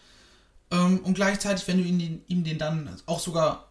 Ähm, 0.71 0.99
und 1.05 1.15
gleichzeitig, 1.15 1.67
wenn 1.69 1.79
du 1.79 1.85
ihn, 1.85 2.23
ihm 2.29 2.45
den 2.45 2.59
dann 2.59 2.91
auch 3.07 3.19
sogar 3.19 3.71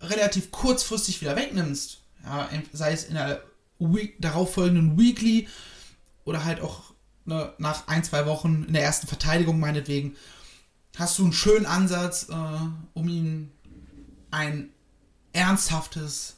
relativ 0.00 0.50
kurzfristig 0.50 1.20
wieder 1.20 1.36
wegnimmst, 1.36 2.00
ja, 2.24 2.48
sei 2.72 2.92
es 2.92 3.04
in 3.04 3.14
der 3.14 3.44
Week, 3.80 4.16
darauffolgenden 4.20 4.98
Weekly 4.98 5.48
oder 6.24 6.44
halt 6.44 6.60
auch 6.60 6.92
ne, 7.24 7.52
nach 7.58 7.88
ein, 7.88 8.04
zwei 8.04 8.26
Wochen 8.26 8.64
in 8.66 8.72
der 8.72 8.82
ersten 8.82 9.06
Verteidigung 9.06 9.58
meinetwegen, 9.58 10.16
hast 10.96 11.18
du 11.18 11.24
einen 11.24 11.32
schönen 11.32 11.66
Ansatz, 11.66 12.28
äh, 12.28 12.34
um 12.94 13.08
ihn 13.08 13.50
ein 14.30 14.70
ernsthaftes 15.32 16.36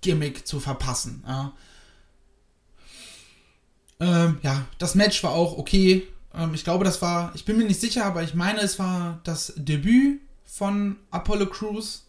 Gimmick 0.00 0.46
zu 0.46 0.60
verpassen. 0.60 1.22
Ja, 1.26 1.52
ähm, 4.00 4.38
ja 4.42 4.66
das 4.78 4.94
Match 4.94 5.22
war 5.22 5.32
auch 5.32 5.58
okay. 5.58 6.06
Ähm, 6.34 6.54
ich 6.54 6.64
glaube, 6.64 6.84
das 6.84 7.02
war, 7.02 7.32
ich 7.34 7.44
bin 7.44 7.56
mir 7.56 7.64
nicht 7.64 7.80
sicher, 7.80 8.04
aber 8.04 8.22
ich 8.22 8.34
meine, 8.34 8.60
es 8.60 8.78
war 8.78 9.20
das 9.24 9.52
Debüt 9.56 10.20
von 10.44 10.96
Apollo 11.10 11.46
Crews 11.46 12.06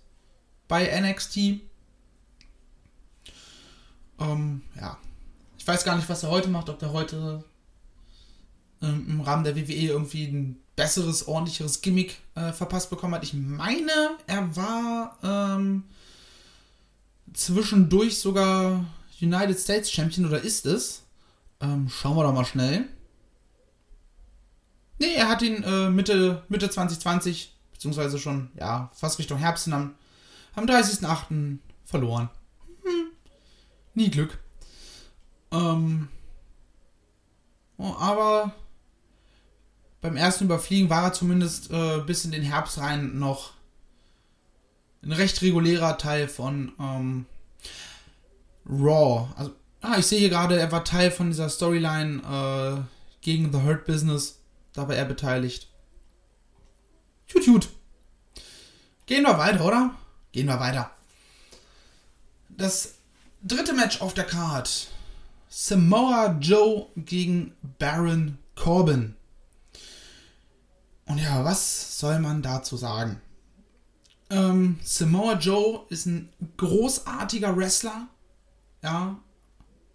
bei 0.68 1.00
NXT. 1.00 1.62
Ähm, 4.24 4.62
ja, 4.80 4.98
ich 5.58 5.68
weiß 5.68 5.84
gar 5.84 5.96
nicht, 5.96 6.10
was 6.10 6.24
er 6.24 6.30
heute 6.30 6.50
macht, 6.50 6.70
ob 6.70 6.80
der 6.80 6.94
heute 6.94 7.44
ähm, 8.82 9.06
im 9.08 9.22
Rahmen 9.22 9.44
der 9.44 9.56
WWE 9.56 9.74
irgendwie 9.74 10.26
ein 10.26 10.58
besseres, 10.76 11.28
ordentlicheres 11.28 11.82
Gimmick 11.82 12.20
äh, 12.36 12.52
verpasst 12.52 12.90
bekommen 12.90 13.14
hat. 13.16 13.24
Ich 13.24 13.34
meine, 13.34 14.18
er 14.28 14.56
war 14.56 15.18
ähm, 15.24 15.84
zwischendurch 17.34 18.20
sogar 18.20 18.86
United 19.22 19.60
States 19.60 19.92
Champion 19.92 20.26
oder 20.26 20.42
ist 20.42 20.66
es? 20.66 21.04
Ähm, 21.62 21.90
schauen 21.90 22.18
wir 22.18 22.24
doch 22.24 22.34
mal 22.34 22.46
schnell. 22.46 22.88
Nee, 25.00 25.14
er 25.16 25.28
hat 25.28 25.42
ihn 25.42 25.64
äh, 25.64 25.90
Mitte, 25.90 26.44
Mitte 26.50 26.70
2020, 26.70 27.56
beziehungsweise 27.72 28.20
schon, 28.20 28.52
ja, 28.60 28.92
fast 28.94 29.20
Richtung 29.20 29.38
Herbst 29.38 29.68
am, 29.72 29.96
am 30.56 30.66
30.08. 30.66 31.58
verloren. 31.86 32.30
Nie 33.94 34.10
Glück. 34.10 34.40
Ähm, 35.52 36.08
oh, 37.78 37.94
aber 38.00 38.54
beim 40.02 40.18
ersten 40.18 40.46
Überfliegen 40.46 40.90
war 40.90 41.04
er 41.04 41.14
zumindest 41.14 41.72
äh, 41.72 42.00
bis 42.00 42.26
in 42.26 42.32
den 42.32 42.44
Herbst 42.44 42.80
rein 42.80 43.20
noch 43.20 43.54
ein 45.04 45.12
recht 45.12 45.42
regulärer 45.42 45.98
Teil 45.98 46.28
von 46.28 46.72
ähm, 46.80 47.26
Raw. 48.68 49.30
Also, 49.36 49.52
ah, 49.82 49.98
ich 49.98 50.06
sehe 50.06 50.20
hier 50.20 50.30
gerade, 50.30 50.58
er 50.58 50.72
war 50.72 50.84
Teil 50.84 51.12
von 51.12 51.30
dieser 51.30 51.50
Storyline 51.50 52.22
äh, 52.22 52.82
gegen 53.22 53.52
The 53.52 53.62
Hurt 53.62 53.86
Business. 53.86 54.40
Da 54.74 54.88
war 54.88 54.96
er 54.96 55.06
beteiligt. 55.06 55.70
Tut, 57.28 57.46
tut. 57.46 57.70
Gehen 59.06 59.24
wir 59.24 59.38
weiter, 59.38 59.66
oder? 59.66 59.94
Gehen 60.32 60.48
wir 60.48 60.60
weiter. 60.60 60.90
Das 62.50 62.96
dritte 63.44 63.74
Match 63.74 64.02
auf 64.02 64.14
der 64.14 64.24
Card. 64.24 64.88
Samoa 65.50 66.38
Joe 66.40 66.88
gegen 66.96 67.54
Baron 67.78 68.38
Corbin. 68.56 69.16
Und 71.06 71.20
ja, 71.20 71.44
was 71.44 72.00
soll 72.00 72.20
man 72.20 72.42
dazu 72.42 72.78
sagen? 72.78 73.22
Ähm, 74.30 74.80
Samoa 74.84 75.38
Joe 75.38 75.86
ist 75.90 76.06
ein 76.06 76.30
großartiger 76.58 77.56
Wrestler. 77.56 78.08
Ja. 78.82 79.20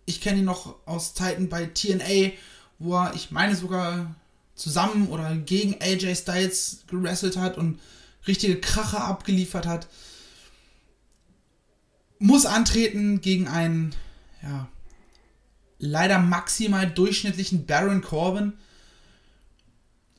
Ich 0.04 0.20
kenne 0.20 0.38
ihn 0.38 0.44
noch 0.44 0.76
aus 0.86 1.14
Zeiten 1.14 1.48
bei 1.48 1.66
TNA, 1.66 2.32
wo 2.78 2.94
er, 2.94 3.14
ich 3.14 3.30
meine 3.30 3.56
sogar 3.56 4.14
zusammen 4.54 5.08
oder 5.08 5.34
gegen 5.36 5.80
AJ 5.80 6.16
Styles 6.16 6.84
gewrestelt 6.86 7.36
hat 7.36 7.58
und 7.58 7.80
richtige 8.26 8.60
Kracher 8.60 9.04
abgeliefert 9.04 9.66
hat. 9.66 9.88
Muss 12.18 12.46
antreten 12.46 13.20
gegen 13.20 13.48
einen, 13.48 13.94
ja, 14.42 14.68
leider 15.78 16.18
maximal 16.18 16.90
durchschnittlichen 16.90 17.66
Baron 17.66 18.02
Corbin 18.02 18.54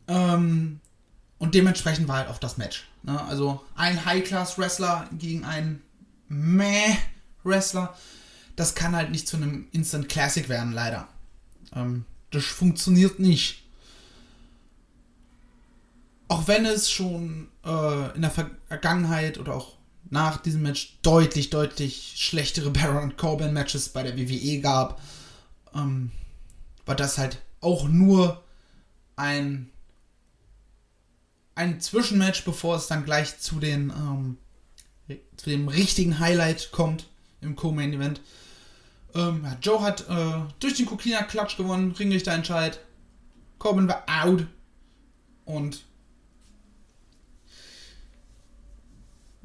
ähm, 0.08 0.80
und 1.38 1.56
dementsprechend 1.56 2.08
war 2.08 2.18
halt 2.18 2.30
auch 2.30 2.40
das 2.40 2.58
Match. 2.58 2.88
Ne? 3.04 3.22
Also 3.26 3.64
ein 3.76 4.06
High-Class-Wrestler 4.06 5.10
gegen 5.18 5.46
einen 5.46 5.82
Meh-Wrestler. 6.28 7.96
Das 8.56 8.76
kann 8.76 8.96
halt 8.96 9.12
nicht 9.12 9.28
zu 9.28 9.38
einem 9.38 9.68
Instant 9.72 10.10
Classic 10.10 10.50
werden, 10.50 10.74
leider. 10.74 11.08
Ähm, 11.74 12.06
das 12.32 12.46
funktioniert 12.46 13.20
nicht. 13.20 13.64
Auch 16.28 16.48
wenn 16.48 16.66
es 16.66 16.92
schon 16.92 17.48
äh, 17.66 18.16
in 18.16 18.22
der 18.22 18.32
Vergangenheit 18.32 19.38
oder 19.38 19.56
auch 19.56 19.79
nach 20.10 20.38
diesem 20.38 20.64
Match 20.64 20.98
deutlich, 21.02 21.50
deutlich 21.50 22.14
schlechtere 22.18 22.70
Baron 22.72 23.18
Corbin 23.18 23.54
Matches 23.54 23.90
bei 23.90 24.04
der 24.04 24.18
WWE 24.18 24.60
gab, 24.60 25.02
ähm, 25.74 26.12
war 26.86 26.96
das 26.96 27.18
halt 27.18 27.42
auch 27.62 27.88
nur 27.88 28.44
ein 29.16 29.70
ein 31.60 31.82
Zwischenmatch, 31.82 32.46
bevor 32.46 32.78
es 32.78 32.88
dann 32.88 33.04
gleich 33.04 33.38
zu, 33.40 33.60
den, 33.60 33.90
ähm, 33.90 34.38
zu 35.36 35.50
dem 35.50 35.68
richtigen 35.68 36.20
Highlight 36.20 36.72
kommt 36.72 37.08
im 37.42 37.58
Co-Main 37.58 37.92
Event. 37.92 38.22
Ähm, 39.14 39.42
ja, 39.44 39.58
Joe 39.62 39.82
hat 39.82 40.08
äh, 40.08 40.40
durch 40.62 40.76
den 40.76 40.86
Kokina 40.86 41.22
Klatsch 41.24 41.58
gewonnen, 41.58 41.92
Ringrichter 41.92 42.32
entscheidet. 42.32 42.80
Corbin 43.58 43.90
war 43.90 44.06
out. 44.08 44.48
Und 45.44 45.84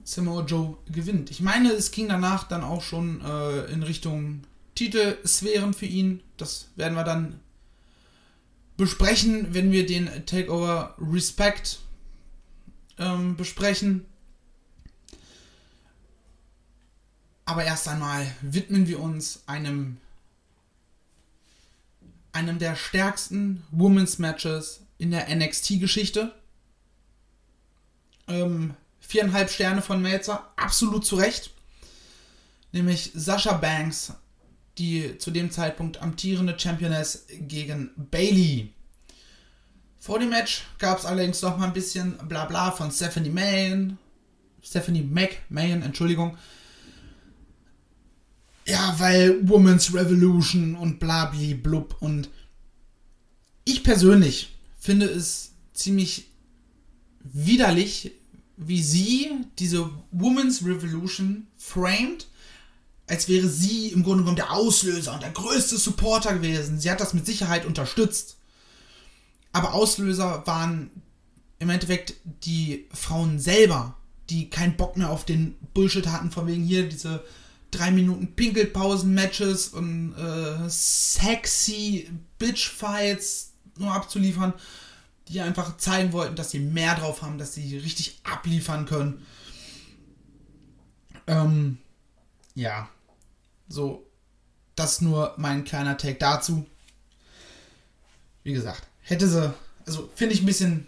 Samoa 0.05 0.45
Joe 0.45 0.77
gewinnt. 0.91 1.31
Ich 1.31 1.41
meine, 1.41 1.73
es 1.73 1.91
ging 1.91 2.09
danach 2.09 2.45
dann 2.45 2.63
auch 2.63 2.83
schon 2.83 3.21
äh, 3.23 3.65
in 3.73 3.83
Richtung 3.83 4.45
Titelsphären 4.75 5.73
für 5.73 5.87
ihn. 5.87 6.23
Das 6.37 6.69
werden 6.77 6.95
wir 6.95 7.05
dann 7.05 7.41
besprechen, 8.77 9.55
wenn 9.55 9.73
wir 9.73 9.87
den 9.87 10.09
Takeover 10.27 10.95
Respect 10.99 11.79
ähm, 12.99 13.37
besprechen. 13.37 14.05
Aber 17.47 17.65
erst 17.65 17.89
einmal 17.89 18.27
widmen 18.43 18.87
wir 18.87 19.01
uns 19.01 19.43
einem 19.47 19.99
einem 22.33 22.59
der 22.59 22.75
stärksten 22.75 23.63
Women's 23.71 24.19
Matches 24.19 24.81
in 24.99 25.13
der 25.13 25.35
NXT-Geschichte. 25.35 26.35
Ähm, 28.27 28.75
viereinhalb 29.07 29.51
Sterne 29.51 29.83
von 29.83 30.03
Melzer, 30.03 30.53
absolut 30.57 31.05
zu 31.05 31.17
Recht. 31.17 31.51
Nämlich 32.73 33.13
Sasha 33.15 33.53
Banks, 33.53 34.15
die 34.79 35.19
zu 35.19 35.31
dem 35.31 35.51
Zeitpunkt 35.51 36.03
amtierende 36.03 36.59
Championess 36.59 37.27
gegen 37.29 37.91
Bailey. 37.97 38.73
Vor 39.99 40.19
dem 40.19 40.31
Match 40.31 40.65
gab 40.79 40.99
es 40.99 41.07
allerdings 41.07 41.41
noch 41.43 41.57
mal 41.57 41.67
ein 41.67 41.73
bisschen 41.73 42.19
Blabla 42.29 42.73
von 42.73 42.91
Stephanie 42.91 43.31
Mayen. 43.31 43.99
Stephanie 44.63 45.03
McMahon, 45.03 45.83
Entschuldigung. 45.83 46.37
Ja, 48.67 48.95
weil 48.99 49.47
Women's 49.49 49.93
Revolution 49.93 50.75
und 50.75 50.99
blabli 50.99 51.55
blub 51.55 51.97
und 52.01 52.31
ich 53.65 53.83
persönlich 53.83 54.55
finde 54.79 55.07
es 55.07 55.53
ziemlich 55.75 56.27
widerlich, 57.21 58.13
wie 58.57 58.83
sie 58.83 59.31
diese 59.59 59.91
Women's 60.11 60.65
Revolution 60.65 61.47
framed, 61.57 62.27
als 63.07 63.29
wäre 63.29 63.49
sie 63.49 63.89
im 63.89 64.03
Grunde 64.03 64.21
genommen 64.23 64.37
der 64.37 64.53
Auslöser 64.53 65.13
und 65.15 65.23
der 65.23 65.31
größte 65.31 65.77
Supporter 65.77 66.35
gewesen. 66.35 66.79
Sie 66.79 66.91
hat 66.91 67.01
das 67.01 67.15
mit 67.15 67.27
Sicherheit 67.27 67.67
unterstützt. 67.67 68.37
Aber 69.53 69.75
Auslöser 69.75 70.43
waren 70.47 70.91
im 71.59 71.71
Endeffekt 71.71 72.15
die 72.45 72.87
Frauen 72.93 73.39
selber, 73.39 73.97
die 74.31 74.51
keinen 74.51 74.77
Bock 74.77 74.97
mehr 74.97 75.11
auf 75.11 75.25
den 75.25 75.57
Bullshit 75.75 76.07
hatten, 76.07 76.31
von 76.31 76.47
wegen 76.47 76.65
hier 76.65 76.89
diese 76.89 77.23
drei 77.71 77.91
Minuten 77.91 78.35
Pinkelpausen-Matches 78.35 79.69
und 79.69 80.15
äh, 80.15 80.69
sexy 80.69 82.09
Bitch-Fights 82.39 83.53
nur 83.79 83.93
abzuliefern 83.93 84.55
die 85.29 85.41
einfach 85.41 85.77
zeigen 85.79 86.13
wollten, 86.13 86.37
dass 86.37 86.51
sie 86.51 86.61
mehr 86.61 86.95
drauf 86.95 87.23
haben, 87.23 87.39
dass 87.39 87.55
sie 87.55 87.79
richtig 87.79 88.21
abliefern 88.25 88.87
können. 88.87 89.25
Ähm, 91.27 91.79
ja, 92.55 92.89
so, 93.69 94.07
das 94.77 95.01
nur 95.01 95.35
mein 95.39 95.65
kleiner 95.65 95.97
Take 95.97 96.19
dazu. 96.19 96.67
Wie 98.43 98.53
gesagt, 98.53 98.83
hätte 99.01 99.29
sie, 99.29 99.55
also 99.87 100.11
finde 100.15 100.35
ich 100.35 100.43
ein 100.43 100.47
bisschen 100.47 100.87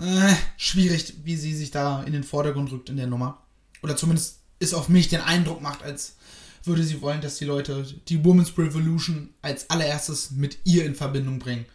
äh, 0.00 0.34
schwierig, 0.56 1.14
wie 1.24 1.36
sie 1.36 1.54
sich 1.54 1.70
da 1.70 2.02
in 2.02 2.12
den 2.12 2.24
Vordergrund 2.24 2.72
rückt 2.72 2.90
in 2.90 2.96
der 2.96 3.06
Nummer. 3.06 3.42
Oder 3.82 3.96
zumindest 3.96 4.40
ist 4.58 4.74
auf 4.74 4.88
mich 4.88 5.08
den 5.08 5.20
Eindruck 5.20 5.60
macht, 5.60 5.82
als 5.82 6.16
würde 6.64 6.82
sie 6.82 7.00
wollen, 7.00 7.20
dass 7.20 7.38
die 7.38 7.44
Leute 7.44 7.86
die 8.08 8.24
Women's 8.24 8.58
Revolution 8.58 9.30
als 9.42 9.70
allererstes 9.70 10.32
mit 10.32 10.58
ihr 10.64 10.84
in 10.84 10.96
Verbindung 10.96 11.38
bringen. 11.38 11.66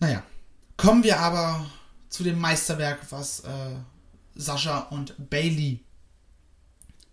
Naja, 0.00 0.22
kommen 0.76 1.02
wir 1.02 1.18
aber 1.20 1.66
zu 2.08 2.22
dem 2.22 2.38
Meisterwerk, 2.38 3.00
was 3.10 3.40
äh, 3.40 3.76
Sascha 4.34 4.78
und 4.90 5.14
Bailey 5.30 5.80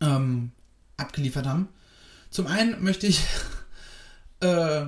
ähm, 0.01 0.51
abgeliefert 0.97 1.47
haben. 1.47 1.67
Zum 2.29 2.47
einen 2.47 2.83
möchte 2.83 3.07
ich 3.07 3.21
äh, 4.39 4.85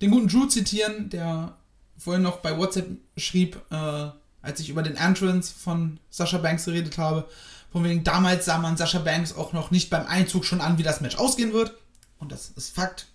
den 0.00 0.10
guten 0.10 0.28
Drew 0.28 0.46
zitieren, 0.46 1.10
der 1.10 1.56
vorhin 1.96 2.22
noch 2.22 2.38
bei 2.38 2.56
WhatsApp 2.56 2.88
schrieb, 3.16 3.60
äh, 3.70 4.10
als 4.42 4.60
ich 4.60 4.68
über 4.68 4.82
den 4.82 4.96
Entrance 4.96 5.52
von 5.52 6.00
Sascha 6.10 6.38
Banks 6.38 6.64
geredet 6.64 6.98
habe. 6.98 7.28
Von 7.72 7.84
wegen, 7.84 8.04
damals 8.04 8.46
sah 8.46 8.58
man 8.58 8.76
Sascha 8.76 8.98
Banks 8.98 9.34
auch 9.34 9.52
noch 9.52 9.70
nicht 9.70 9.90
beim 9.90 10.06
Einzug 10.06 10.44
schon 10.44 10.60
an, 10.60 10.78
wie 10.78 10.82
das 10.82 11.00
Match 11.00 11.16
ausgehen 11.16 11.52
wird. 11.52 11.74
Und 12.18 12.32
das 12.32 12.50
ist 12.50 12.74
Fakt. 12.74 13.06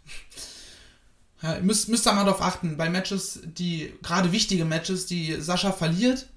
Ja, 1.46 1.60
müsst, 1.62 1.90
müsst 1.90 2.08
da 2.08 2.14
mal 2.14 2.24
drauf 2.24 2.42
achten, 2.42 2.76
bei 2.76 2.90
Matches, 2.90 3.40
die, 3.44 3.94
gerade 4.02 4.32
wichtige 4.32 4.66
Matches, 4.66 5.06
die 5.06 5.40
Sascha 5.40 5.72
verliert, 5.72 6.28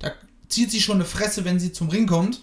da 0.00 0.10
zieht 0.48 0.72
sie 0.72 0.80
schon 0.80 0.96
eine 0.96 1.04
Fresse, 1.04 1.44
wenn 1.44 1.60
sie 1.60 1.70
zum 1.70 1.88
Ring 1.88 2.08
kommt. 2.08 2.42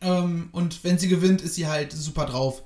Ähm, 0.00 0.48
und 0.52 0.82
wenn 0.84 0.98
sie 0.98 1.08
gewinnt, 1.08 1.42
ist 1.42 1.56
sie 1.56 1.66
halt 1.66 1.92
super 1.92 2.24
drauf. 2.24 2.62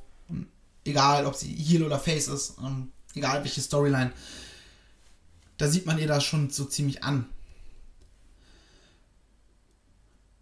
Egal, 0.85 1.27
ob 1.27 1.35
sie 1.35 1.49
Heel 1.49 1.83
oder 1.83 1.99
Face 1.99 2.29
ist, 2.29 2.55
ähm, 2.65 2.93
egal 3.17 3.43
welche 3.43 3.61
Storyline. 3.61 4.13
Da 5.59 5.67
sieht 5.67 5.85
man 5.85 5.99
ihr 5.99 6.07
das 6.07 6.23
schon 6.23 6.49
so 6.51 6.65
ziemlich 6.65 7.03
an. 7.03 7.27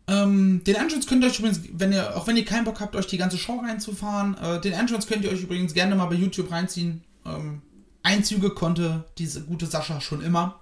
Ähm, 0.08 0.62
den 0.64 0.74
Entrance 0.74 1.08
könnt 1.08 1.24
ihr 1.24 1.30
euch 1.30 1.38
übrigens, 1.38 1.62
wenn 1.72 1.92
ihr, 1.94 2.14
auch 2.18 2.26
wenn 2.26 2.36
ihr 2.36 2.44
keinen 2.44 2.66
Bock 2.66 2.80
habt, 2.80 2.96
euch 2.96 3.06
die 3.06 3.16
ganze 3.16 3.38
Show 3.38 3.60
reinzufahren, 3.60 4.36
äh, 4.36 4.60
den 4.60 4.74
Entrance 4.74 5.08
könnt 5.08 5.24
ihr 5.24 5.32
euch 5.32 5.40
übrigens 5.40 5.72
gerne 5.72 5.94
mal 5.94 6.04
bei 6.04 6.16
YouTube 6.16 6.50
reinziehen. 6.50 7.02
Ähm, 7.24 7.62
Einzüge 8.02 8.50
konnte 8.50 9.04
diese 9.18 9.42
gute 9.42 9.66
Sascha 9.66 10.00
schon 10.00 10.22
immer. 10.22 10.60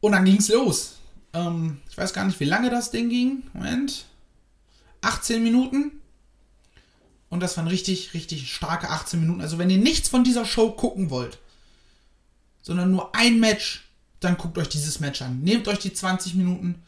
Und 0.00 0.12
dann 0.12 0.24
ging 0.24 0.36
es 0.36 0.48
los. 0.48 0.98
Ähm, 1.32 1.80
ich 1.88 1.96
weiß 1.96 2.12
gar 2.12 2.24
nicht, 2.24 2.40
wie 2.40 2.44
lange 2.44 2.70
das 2.70 2.90
Ding 2.90 3.08
ging. 3.08 3.44
Moment. 3.52 4.04
18 5.00 5.42
Minuten. 5.42 5.92
Und 7.28 7.40
das 7.40 7.56
waren 7.56 7.66
richtig, 7.66 8.12
richtig 8.14 8.52
starke 8.52 8.90
18 8.90 9.20
Minuten. 9.20 9.40
Also 9.40 9.58
wenn 9.58 9.70
ihr 9.70 9.78
nichts 9.78 10.08
von 10.08 10.24
dieser 10.24 10.44
Show 10.44 10.72
gucken 10.72 11.10
wollt, 11.10 11.38
sondern 12.62 12.90
nur 12.90 13.14
ein 13.14 13.40
Match, 13.40 13.88
dann 14.20 14.36
guckt 14.36 14.58
euch 14.58 14.68
dieses 14.68 15.00
Match 15.00 15.22
an. 15.22 15.40
Nehmt 15.40 15.66
euch 15.66 15.78
die 15.78 15.92
20 15.92 16.34
Minuten, 16.34 16.82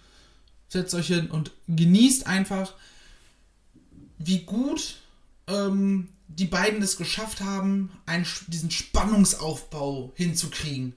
setzt 0.69 0.95
euch 0.95 1.09
hin 1.09 1.31
und 1.31 1.51
genießt 1.69 2.27
einfach, 2.27 2.75
wie 4.19 4.40
gut 4.40 4.97
ähm, 5.47 6.09
die 6.28 6.46
beiden 6.46 6.82
es 6.82 6.96
geschafft 6.96 7.40
haben, 7.40 7.90
einen, 8.06 8.26
diesen 8.48 8.70
Spannungsaufbau 8.70 10.12
hinzukriegen. 10.14 10.94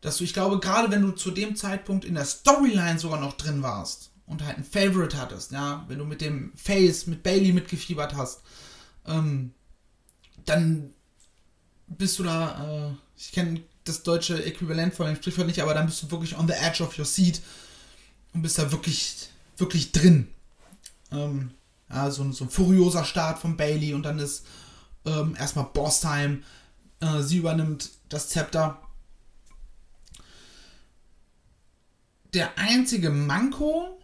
Dass 0.00 0.18
du, 0.18 0.24
ich 0.24 0.34
glaube, 0.34 0.60
gerade 0.60 0.90
wenn 0.90 1.02
du 1.02 1.12
zu 1.12 1.30
dem 1.30 1.56
Zeitpunkt 1.56 2.04
in 2.04 2.14
der 2.14 2.26
Storyline 2.26 2.98
sogar 2.98 3.20
noch 3.20 3.36
drin 3.36 3.62
warst 3.62 4.10
und 4.26 4.44
halt 4.44 4.58
ein 4.58 4.64
Favorite 4.64 5.16
hattest, 5.16 5.52
ja, 5.52 5.84
wenn 5.88 5.98
du 5.98 6.04
mit 6.04 6.20
dem 6.20 6.52
Face, 6.56 7.06
mit 7.06 7.22
Bailey 7.22 7.52
mitgefiebert 7.52 8.14
hast, 8.14 8.42
ähm, 9.06 9.52
dann 10.44 10.92
bist 11.86 12.18
du 12.18 12.22
da, 12.22 12.90
äh, 12.90 12.94
ich 13.16 13.32
kenne 13.32 13.62
das 13.84 14.02
deutsche 14.02 14.44
Äquivalent 14.44 14.94
von 14.94 15.06
dem 15.06 15.16
Sprichwort 15.16 15.46
nicht, 15.46 15.60
aber 15.60 15.74
dann 15.74 15.86
bist 15.86 16.02
du 16.02 16.10
wirklich 16.10 16.36
on 16.36 16.46
the 16.46 16.54
edge 16.54 16.82
of 16.82 16.98
your 16.98 17.04
seat 17.04 17.40
und 18.32 18.42
bist 18.42 18.58
da 18.58 18.70
wirklich, 18.72 19.28
wirklich 19.56 19.92
drin. 19.92 20.28
Ähm, 21.12 21.52
ja, 21.94 22.10
so, 22.10 22.30
so 22.32 22.44
ein 22.44 22.50
furioser 22.50 23.04
Start 23.04 23.38
von 23.38 23.56
Bailey 23.56 23.94
und 23.94 24.02
dann 24.02 24.18
ist 24.18 24.44
ähm, 25.06 25.36
erstmal 25.38 25.66
Boss-Time. 25.66 26.40
Äh, 27.00 27.22
sie 27.22 27.38
übernimmt 27.38 27.90
das 28.08 28.28
Zepter. 28.28 28.80
Der 32.32 32.58
einzige 32.58 33.10
Manko 33.10 34.00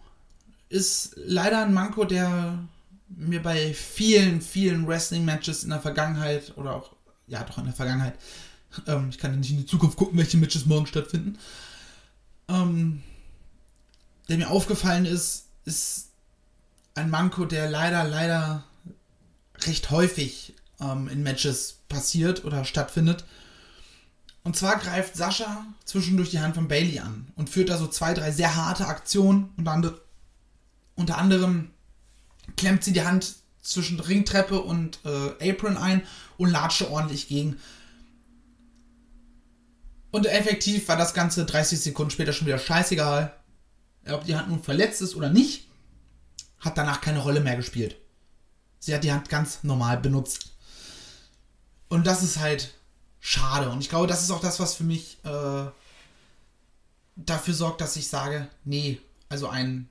ist 0.69 1.15
leider 1.17 1.65
ein 1.65 1.75
Manko, 1.75 2.05
der 2.05 2.61
mir 3.09 3.43
bei 3.43 3.75
vielen, 3.75 4.41
vielen 4.41 4.87
Wrestling-Matches 4.87 5.65
in 5.65 5.71
der 5.71 5.81
Vergangenheit 5.81 6.57
oder 6.57 6.77
auch, 6.77 6.93
ja, 7.27 7.43
doch 7.43 7.59
in 7.59 7.65
der 7.65 7.75
Vergangenheit, 7.75 8.17
ähm, 8.87 9.09
ich 9.11 9.19
kann 9.19 9.39
nicht 9.41 9.51
in 9.51 9.57
die 9.59 9.67
Zukunft 9.67 9.97
gucken, 9.97 10.17
welche 10.17 10.37
Matches 10.37 10.65
morgen 10.67 10.87
stattfinden, 10.87 11.39
ähm, 12.49 13.03
der 14.29 14.39
mir 14.39 14.49
aufgefallen 14.49 15.07
ist, 15.07 15.47
ist 15.65 16.10
ein 16.95 17.11
Manko, 17.11 17.45
der 17.45 17.71
leider, 17.71 18.05
leider 18.05 18.65
recht 19.63 19.91
häufig 19.91 20.55
ähm, 20.81 21.09
in 21.09 21.23
Matches 21.23 21.79
passiert 21.89 22.45
oder 22.45 22.65
stattfindet. 22.65 23.25
Und 24.43 24.57
zwar 24.57 24.79
greift 24.79 25.17
Sascha 25.17 25.67
zwischendurch 25.85 26.31
die 26.31 26.41
Hand 26.41 26.55
von 26.55 26.69
Bailey 26.69 26.99
an 27.01 27.29
und 27.37 27.51
führt 27.51 27.69
da 27.69 27.77
so 27.77 27.87
zwei, 27.87 28.15
drei 28.15 28.33
sehr 28.33 28.57
harte 28.57 28.87
Aktionen. 28.87 29.51
Unter, 29.57 30.01
unter 30.95 31.19
anderem 31.19 31.71
klemmt 32.57 32.83
sie 32.83 32.93
die 32.93 33.05
Hand 33.05 33.35
zwischen 33.63 34.01
Ringtreppe 34.01 34.61
und 34.61 34.99
äh, 35.05 35.51
Apron 35.51 35.77
ein 35.77 36.03
und 36.39 36.51
latsche 36.51 36.91
ordentlich 36.91 37.29
gegen. 37.29 37.59
Und 40.11 40.27
effektiv 40.27 40.89
war 40.89 40.97
das 40.97 41.15
Ganze 41.15 41.45
30 41.45 41.79
Sekunden 41.79 42.11
später 42.11 42.33
schon 42.33 42.47
wieder 42.47 42.59
scheißegal, 42.59 43.33
ob 44.09 44.25
die 44.25 44.35
Hand 44.35 44.49
nun 44.49 44.63
verletzt 44.63 45.03
ist 45.03 45.15
oder 45.15 45.29
nicht 45.29 45.70
hat 46.61 46.79
danach 46.79 47.01
keine 47.01 47.21
Rolle 47.21 47.41
mehr 47.41 47.57
gespielt. 47.57 47.97
Sie 48.79 48.95
hat 48.95 49.05
die 49.05 49.13
Hand 49.13 49.29
ganz 49.29 49.63
normal 49.63 49.99
benutzt. 49.99 50.51
Und 51.89 52.07
das 52.07 52.23
ist 52.23 52.39
halt 52.39 52.75
schade. 53.21 53.69
Und 53.71 53.81
ich 53.81 53.89
glaube, 53.89 54.07
das 54.07 54.23
ist 54.23 54.31
auch 54.31 54.41
das, 54.41 54.61
was 54.61 54.75
für 54.75 54.85
mich 54.85 55.19
äh, 55.25 55.67
dafür 57.17 57.55
sorgt, 57.55 57.81
dass 57.81 57.97
ich 57.97 58.09
sage, 58.09 58.49
nee, 58.65 59.01
also 59.29 59.49
ein, 59.49 59.89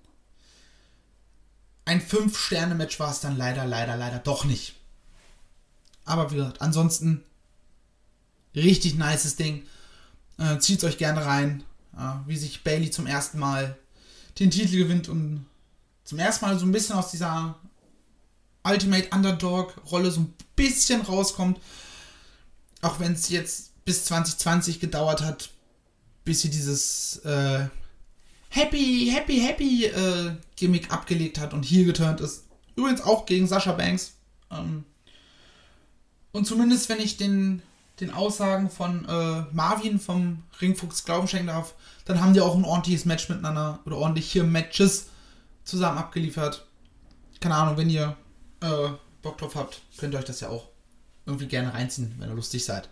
ein 1.85 2.01
5-Sterne-Match 2.01 2.99
war 2.99 3.11
es 3.11 3.19
dann 3.19 3.37
leider, 3.37 3.65
leider, 3.65 3.95
leider 3.95 4.19
doch 4.19 4.45
nicht. 4.45 4.75
Aber 6.05 6.31
wie 6.31 6.35
gesagt, 6.35 6.61
ansonsten 6.61 7.23
richtig 8.55 8.95
nices 8.95 9.35
Ding. 9.35 9.63
Äh, 10.37 10.57
Zieht 10.59 10.83
euch 10.83 10.97
gerne 10.97 11.25
rein, 11.25 11.63
äh, 11.95 12.13
wie 12.25 12.37
sich 12.37 12.63
Bailey 12.63 12.89
zum 12.89 13.07
ersten 13.07 13.39
Mal 13.39 13.77
den 14.39 14.51
Titel 14.51 14.77
gewinnt 14.77 15.09
und 15.09 15.45
zum 16.09 16.17
ersten 16.17 16.43
Mal 16.43 16.57
so 16.57 16.65
ein 16.65 16.71
bisschen 16.71 16.95
aus 16.95 17.11
dieser 17.11 17.53
Ultimate 18.63 19.09
Underdog-Rolle 19.15 20.09
so 20.09 20.21
ein 20.21 20.33
bisschen 20.55 21.01
rauskommt. 21.01 21.59
Auch 22.81 22.99
wenn 22.99 23.13
es 23.13 23.29
jetzt 23.29 23.85
bis 23.85 24.05
2020 24.05 24.79
gedauert 24.79 25.21
hat, 25.21 25.51
bis 26.25 26.41
sie 26.41 26.49
dieses 26.49 27.17
äh, 27.17 27.67
Happy, 28.49 29.11
Happy, 29.13 29.39
Happy 29.39 29.85
äh, 29.85 30.31
Gimmick 30.55 30.91
abgelegt 30.91 31.39
hat 31.39 31.53
und 31.53 31.61
hier 31.61 31.85
geturnt 31.85 32.21
ist. 32.21 32.45
Übrigens 32.75 33.01
auch 33.01 33.27
gegen 33.27 33.45
Sascha 33.45 33.73
Banks. 33.73 34.13
Ähm, 34.49 34.85
und 36.31 36.47
zumindest, 36.47 36.89
wenn 36.89 36.99
ich 36.99 37.17
den, 37.17 37.61
den 37.99 38.09
Aussagen 38.09 38.71
von 38.71 39.05
äh, 39.07 39.43
Marvin 39.51 39.99
vom 39.99 40.41
Ringfuchs 40.59 41.05
Glauben 41.05 41.27
schenken 41.27 41.47
darf, 41.47 41.75
dann 42.05 42.19
haben 42.19 42.33
die 42.33 42.41
auch 42.41 42.55
ein 42.55 42.65
ordentliches 42.65 43.05
Match 43.05 43.29
miteinander 43.29 43.77
oder 43.85 43.97
ordentliche 43.97 44.43
Matches 44.43 45.05
zusammen 45.69 45.97
abgeliefert. 45.97 46.65
Keine 47.39 47.55
Ahnung, 47.55 47.77
wenn 47.77 47.89
ihr 47.89 48.17
äh, 48.61 48.89
Bock 49.21 49.37
drauf 49.37 49.55
habt, 49.55 49.81
könnt 49.97 50.13
ihr 50.13 50.19
euch 50.19 50.25
das 50.25 50.41
ja 50.41 50.49
auch 50.49 50.67
irgendwie 51.25 51.47
gerne 51.47 51.73
reinziehen, 51.73 52.15
wenn 52.17 52.29
ihr 52.29 52.35
lustig 52.35 52.65
seid. 52.65 52.89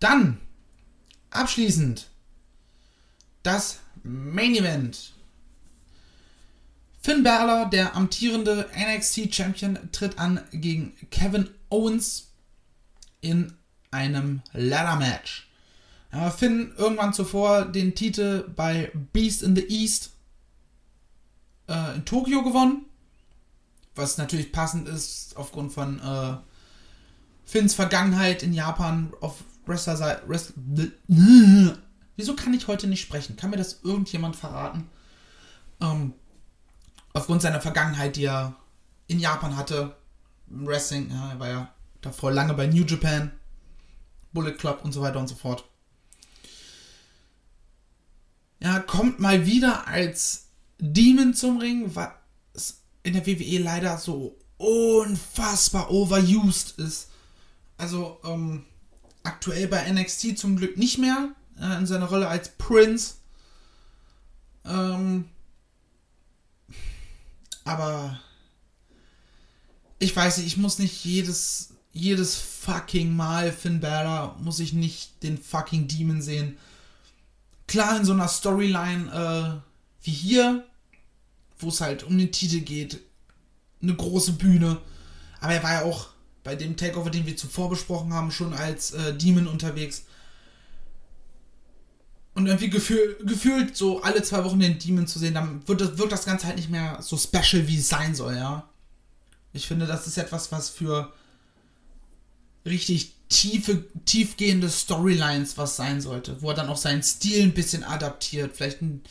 Dann, 0.00 0.40
abschließend, 1.30 2.08
das 3.42 3.80
Main 4.02 4.54
Event. 4.54 5.12
Finn 7.02 7.22
Balor, 7.22 7.68
der 7.70 7.94
amtierende 7.96 8.68
NXT 8.76 9.34
Champion, 9.34 9.78
tritt 9.92 10.18
an 10.18 10.42
gegen 10.52 10.94
Kevin 11.10 11.48
Owens 11.70 12.28
in 13.20 13.52
einem 13.90 14.42
Ladder 14.52 14.96
Match. 14.96 15.49
Ja, 16.12 16.30
Finn 16.30 16.72
irgendwann 16.76 17.12
zuvor 17.12 17.66
den 17.66 17.94
Titel 17.94 18.48
bei 18.54 18.90
Beast 19.12 19.42
in 19.42 19.54
the 19.54 19.66
East 19.68 20.10
äh, 21.68 21.94
in 21.94 22.04
Tokio 22.04 22.42
gewonnen. 22.42 22.86
Was 23.94 24.18
natürlich 24.18 24.52
passend 24.52 24.88
ist 24.88 25.36
aufgrund 25.36 25.72
von 25.72 26.00
äh, 26.00 26.36
Finns 27.44 27.74
Vergangenheit 27.74 28.42
in 28.42 28.52
Japan 28.52 29.12
auf 29.20 29.42
Wrestler 29.66 30.22
Wrestler 30.26 30.54
Wieso 32.16 32.36
kann 32.36 32.54
ich 32.54 32.66
heute 32.66 32.86
nicht 32.86 33.00
sprechen? 33.00 33.36
Kann 33.36 33.50
mir 33.50 33.56
das 33.56 33.80
irgendjemand 33.82 34.36
verraten? 34.36 34.88
Ähm, 35.80 36.12
aufgrund 37.12 37.42
seiner 37.42 37.60
Vergangenheit, 37.60 38.16
die 38.16 38.24
er 38.24 38.54
in 39.06 39.18
Japan 39.18 39.56
hatte, 39.56 39.96
Wrestling, 40.48 41.10
ja, 41.10 41.30
er 41.30 41.40
war 41.40 41.48
ja 41.48 41.74
davor 42.00 42.30
lange 42.30 42.54
bei 42.54 42.66
New 42.66 42.84
Japan, 42.84 43.30
Bullet 44.32 44.52
Club 44.52 44.80
und 44.84 44.92
so 44.92 45.00
weiter 45.00 45.18
und 45.18 45.28
so 45.28 45.34
fort. 45.34 45.64
Ja, 48.60 48.78
kommt 48.80 49.20
mal 49.20 49.46
wieder 49.46 49.86
als 49.88 50.48
Demon 50.78 51.34
zum 51.34 51.58
Ring, 51.58 51.94
was 51.94 52.80
in 53.02 53.14
der 53.14 53.26
WWE 53.26 53.58
leider 53.58 53.96
so 53.98 54.38
unfassbar 54.58 55.90
overused 55.90 56.78
ist. 56.78 57.08
Also, 57.78 58.18
ähm, 58.24 58.64
aktuell 59.22 59.68
bei 59.68 59.90
NXT 59.90 60.38
zum 60.38 60.56
Glück 60.56 60.76
nicht 60.76 60.98
mehr 60.98 61.30
äh, 61.58 61.78
in 61.78 61.86
seiner 61.86 62.06
Rolle 62.06 62.28
als 62.28 62.50
Prince. 62.50 63.14
Ähm, 64.64 65.24
aber 67.64 68.20
ich 69.98 70.14
weiß 70.14 70.38
nicht, 70.38 70.46
ich 70.46 70.56
muss 70.56 70.78
nicht 70.78 71.04
jedes, 71.04 71.74
jedes 71.92 72.36
fucking 72.36 73.14
Mal 73.14 73.52
Finn 73.52 73.80
Balor, 73.80 74.36
muss 74.40 74.60
ich 74.60 74.72
nicht 74.72 75.22
den 75.22 75.38
fucking 75.38 75.88
Demon 75.88 76.22
sehen. 76.22 76.56
Klar, 77.70 77.98
in 77.98 78.04
so 78.04 78.12
einer 78.12 78.26
Storyline 78.26 79.62
äh, 79.62 80.04
wie 80.04 80.10
hier, 80.10 80.66
wo 81.60 81.68
es 81.68 81.80
halt 81.80 82.02
um 82.02 82.18
den 82.18 82.32
Titel 82.32 82.62
geht, 82.62 82.98
eine 83.80 83.94
große 83.94 84.32
Bühne. 84.32 84.78
Aber 85.40 85.54
er 85.54 85.62
war 85.62 85.72
ja 85.74 85.82
auch 85.84 86.08
bei 86.42 86.56
dem 86.56 86.76
Takeover, 86.76 87.10
den 87.10 87.26
wir 87.26 87.36
zuvor 87.36 87.70
besprochen 87.70 88.12
haben, 88.12 88.32
schon 88.32 88.54
als 88.54 88.90
äh, 88.90 89.14
Demon 89.14 89.46
unterwegs. 89.46 90.06
Und 92.34 92.48
irgendwie 92.48 92.70
gefühl, 92.70 93.16
gefühlt 93.24 93.76
so 93.76 94.02
alle 94.02 94.24
zwei 94.24 94.42
Wochen 94.42 94.58
den 94.58 94.80
Demon 94.80 95.06
zu 95.06 95.20
sehen, 95.20 95.34
dann 95.34 95.68
wird 95.68 95.80
das, 95.80 95.96
wird 95.96 96.10
das 96.10 96.24
Ganze 96.24 96.48
halt 96.48 96.56
nicht 96.56 96.70
mehr 96.70 97.00
so 97.00 97.16
special, 97.16 97.68
wie 97.68 97.78
es 97.78 97.88
sein 97.88 98.16
soll, 98.16 98.34
ja. 98.34 98.68
Ich 99.52 99.68
finde, 99.68 99.86
das 99.86 100.08
ist 100.08 100.18
etwas, 100.18 100.50
was 100.50 100.70
für 100.70 101.12
richtig 102.64 103.14
tiefe, 103.30 103.84
tiefgehende 104.04 104.68
Storylines 104.68 105.56
was 105.56 105.76
sein 105.76 106.02
sollte, 106.02 106.42
wo 106.42 106.50
er 106.50 106.56
dann 106.56 106.68
auch 106.68 106.76
seinen 106.76 107.02
Stil 107.02 107.44
ein 107.44 107.54
bisschen 107.54 107.84
adaptiert, 107.84 108.54
vielleicht 108.54 108.82
ein, 108.82 109.02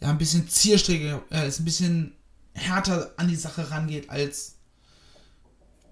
ja, 0.00 0.10
ein 0.10 0.18
bisschen 0.18 0.48
zierstrebiger, 0.48 1.22
äh, 1.30 1.48
ist 1.48 1.58
ein 1.58 1.64
bisschen 1.64 2.12
härter 2.52 3.12
an 3.16 3.28
die 3.28 3.36
Sache 3.36 3.70
rangeht 3.70 4.08
als 4.10 4.56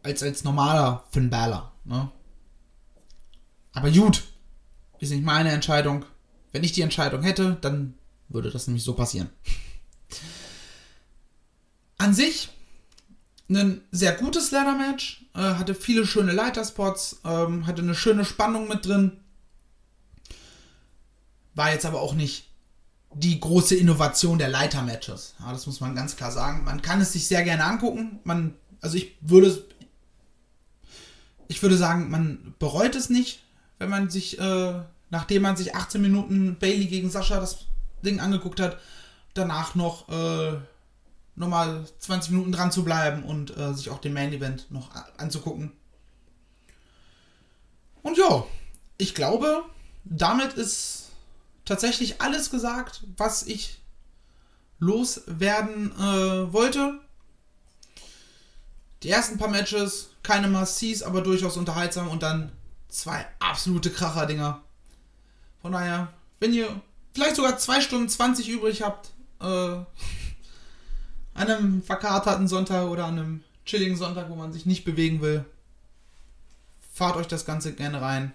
als 0.03 0.23
als 0.23 0.45
normaler 0.45 1.05
Finn 1.11 1.31
Balor, 1.31 1.73
ne? 1.85 2.11
Aber 3.73 3.91
gut, 3.91 4.25
ist 4.99 5.11
nicht 5.11 5.25
meine 5.25 5.51
Entscheidung. 5.51 6.05
Wenn 6.53 6.65
ich 6.65 6.73
die 6.73 6.83
Entscheidung 6.83 7.23
hätte, 7.23 7.59
dann 7.61 7.95
würde 8.29 8.51
das 8.51 8.67
nämlich 8.67 8.85
so 8.85 8.95
passieren. 8.95 9.31
An 11.99 12.15
sich 12.15 12.49
ein 13.49 13.83
sehr 13.91 14.13
gutes 14.13 14.51
Ladder-Match, 14.51 15.25
äh, 15.35 15.41
hatte 15.41 15.75
viele 15.75 16.07
schöne 16.07 16.33
Leiterspots, 16.33 17.21
ähm, 17.25 17.67
hatte 17.67 17.83
eine 17.83 17.95
schöne 17.95 18.25
Spannung 18.25 18.69
mit 18.69 18.87
drin. 18.87 19.13
War 21.55 21.73
jetzt 21.73 21.87
aber 21.87 22.01
auch 22.01 22.15
nicht 22.15 22.45
die 23.15 23.41
große 23.41 23.75
Innovation 23.75 24.39
der 24.39 24.49
Leiter-Matches. 24.49 25.35
Ja, 25.41 25.53
das 25.53 25.67
muss 25.67 25.81
man 25.81 25.95
ganz 25.95 26.17
klar 26.17 26.31
sagen. 26.31 26.65
Man 26.65 26.83
kann 26.83 27.01
es 27.01 27.13
sich 27.13 27.27
sehr 27.27 27.43
gerne 27.43 27.65
angucken. 27.65 28.21
Man, 28.25 28.55
also 28.81 28.97
ich 28.97 29.17
würde, 29.23 29.65
ich 31.49 31.63
würde 31.63 31.77
sagen, 31.77 32.11
man 32.11 32.55
bereut 32.59 32.95
es 32.95 33.09
nicht, 33.09 33.43
wenn 33.79 33.89
man 33.89 34.11
sich 34.11 34.39
äh, 34.39 34.83
nachdem 35.11 35.43
man 35.43 35.57
sich 35.57 35.75
18 35.75 36.01
Minuten 36.01 36.57
Bailey 36.59 36.87
gegen 36.87 37.11
Sascha 37.11 37.41
das 37.41 37.67
Ding 38.05 38.21
angeguckt 38.21 38.61
hat, 38.61 38.79
danach 39.35 39.75
noch 39.75 40.09
äh, 40.09 40.57
nochmal 41.39 41.87
20 42.01 42.33
Minuten 42.33 42.53
dran 42.53 42.73
zu 42.73 42.85
bleiben 42.85 43.23
und 43.23 43.57
äh, 43.57 43.73
sich 43.73 43.91
auch 43.91 44.01
den 44.01 44.13
Main 44.13 44.33
Event 44.33 44.71
noch 44.71 44.91
anzugucken. 45.17 45.73
Und 48.03 48.19
ja, 48.19 48.45
ich 48.97 49.15
glaube, 49.15 49.65
damit 50.05 50.55
ist 50.55 51.11
tatsächlich 51.65 52.21
alles 52.21 52.51
gesagt, 52.51 53.03
was 53.17 53.45
ich 53.45 53.81
loswerden 54.79 55.93
äh, 55.93 56.53
wollte. 56.53 57.01
Die 59.03 59.11
ersten 59.11 59.39
paar 59.39 59.49
Matches, 59.49 60.11
keine 60.23 60.49
Must-Sees, 60.49 61.03
aber 61.03 61.21
durchaus 61.21 61.57
unterhaltsam 61.57 62.09
und 62.09 62.23
dann 62.23 62.51
zwei 62.89 63.27
absolute 63.39 63.91
Kracher-Dinger. 63.91 64.63
Von 65.63 65.73
daher, 65.73 66.13
wenn 66.41 66.53
ihr 66.53 66.81
vielleicht 67.15 67.37
sogar 67.37 67.59
2 67.59 67.81
Stunden 67.81 68.09
20 68.09 68.49
übrig 68.49 68.83
habt, 68.83 69.11
äh, 69.41 69.79
an 71.39 71.49
einem 71.49 71.83
verkaterten 71.83 72.49
Sonntag 72.49 72.89
oder 72.89 73.07
an 73.07 73.19
einem 73.19 73.45
chilligen 73.65 73.97
Sonntag, 73.97 74.29
wo 74.29 74.35
man 74.35 74.53
sich 74.53 74.67
nicht 74.67 74.85
bewegen 74.85 75.21
will, 75.21 75.45
fahrt 76.93 77.17
euch 77.17 77.29
das 77.29 77.45
Ganze 77.45 77.73
gerne 77.73 78.01
rein. 78.01 78.33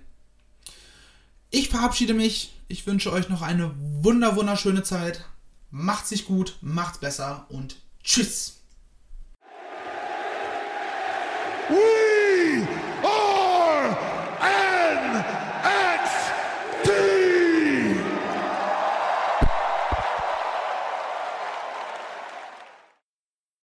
Ich 1.52 1.70
verabschiede 1.70 2.14
mich. 2.14 2.54
Ich 2.68 2.88
wünsche 2.88 3.12
euch 3.12 3.30
noch 3.30 3.42
eine 3.42 3.72
wunder 4.02 4.36
wunderschöne 4.36 4.84
Zeit. 4.84 5.26
Macht 5.70 6.08
sich 6.08 6.26
gut, 6.26 6.58
macht's 6.62 7.00
besser 7.00 7.46
und 7.50 7.76
tschüss. 8.04 8.60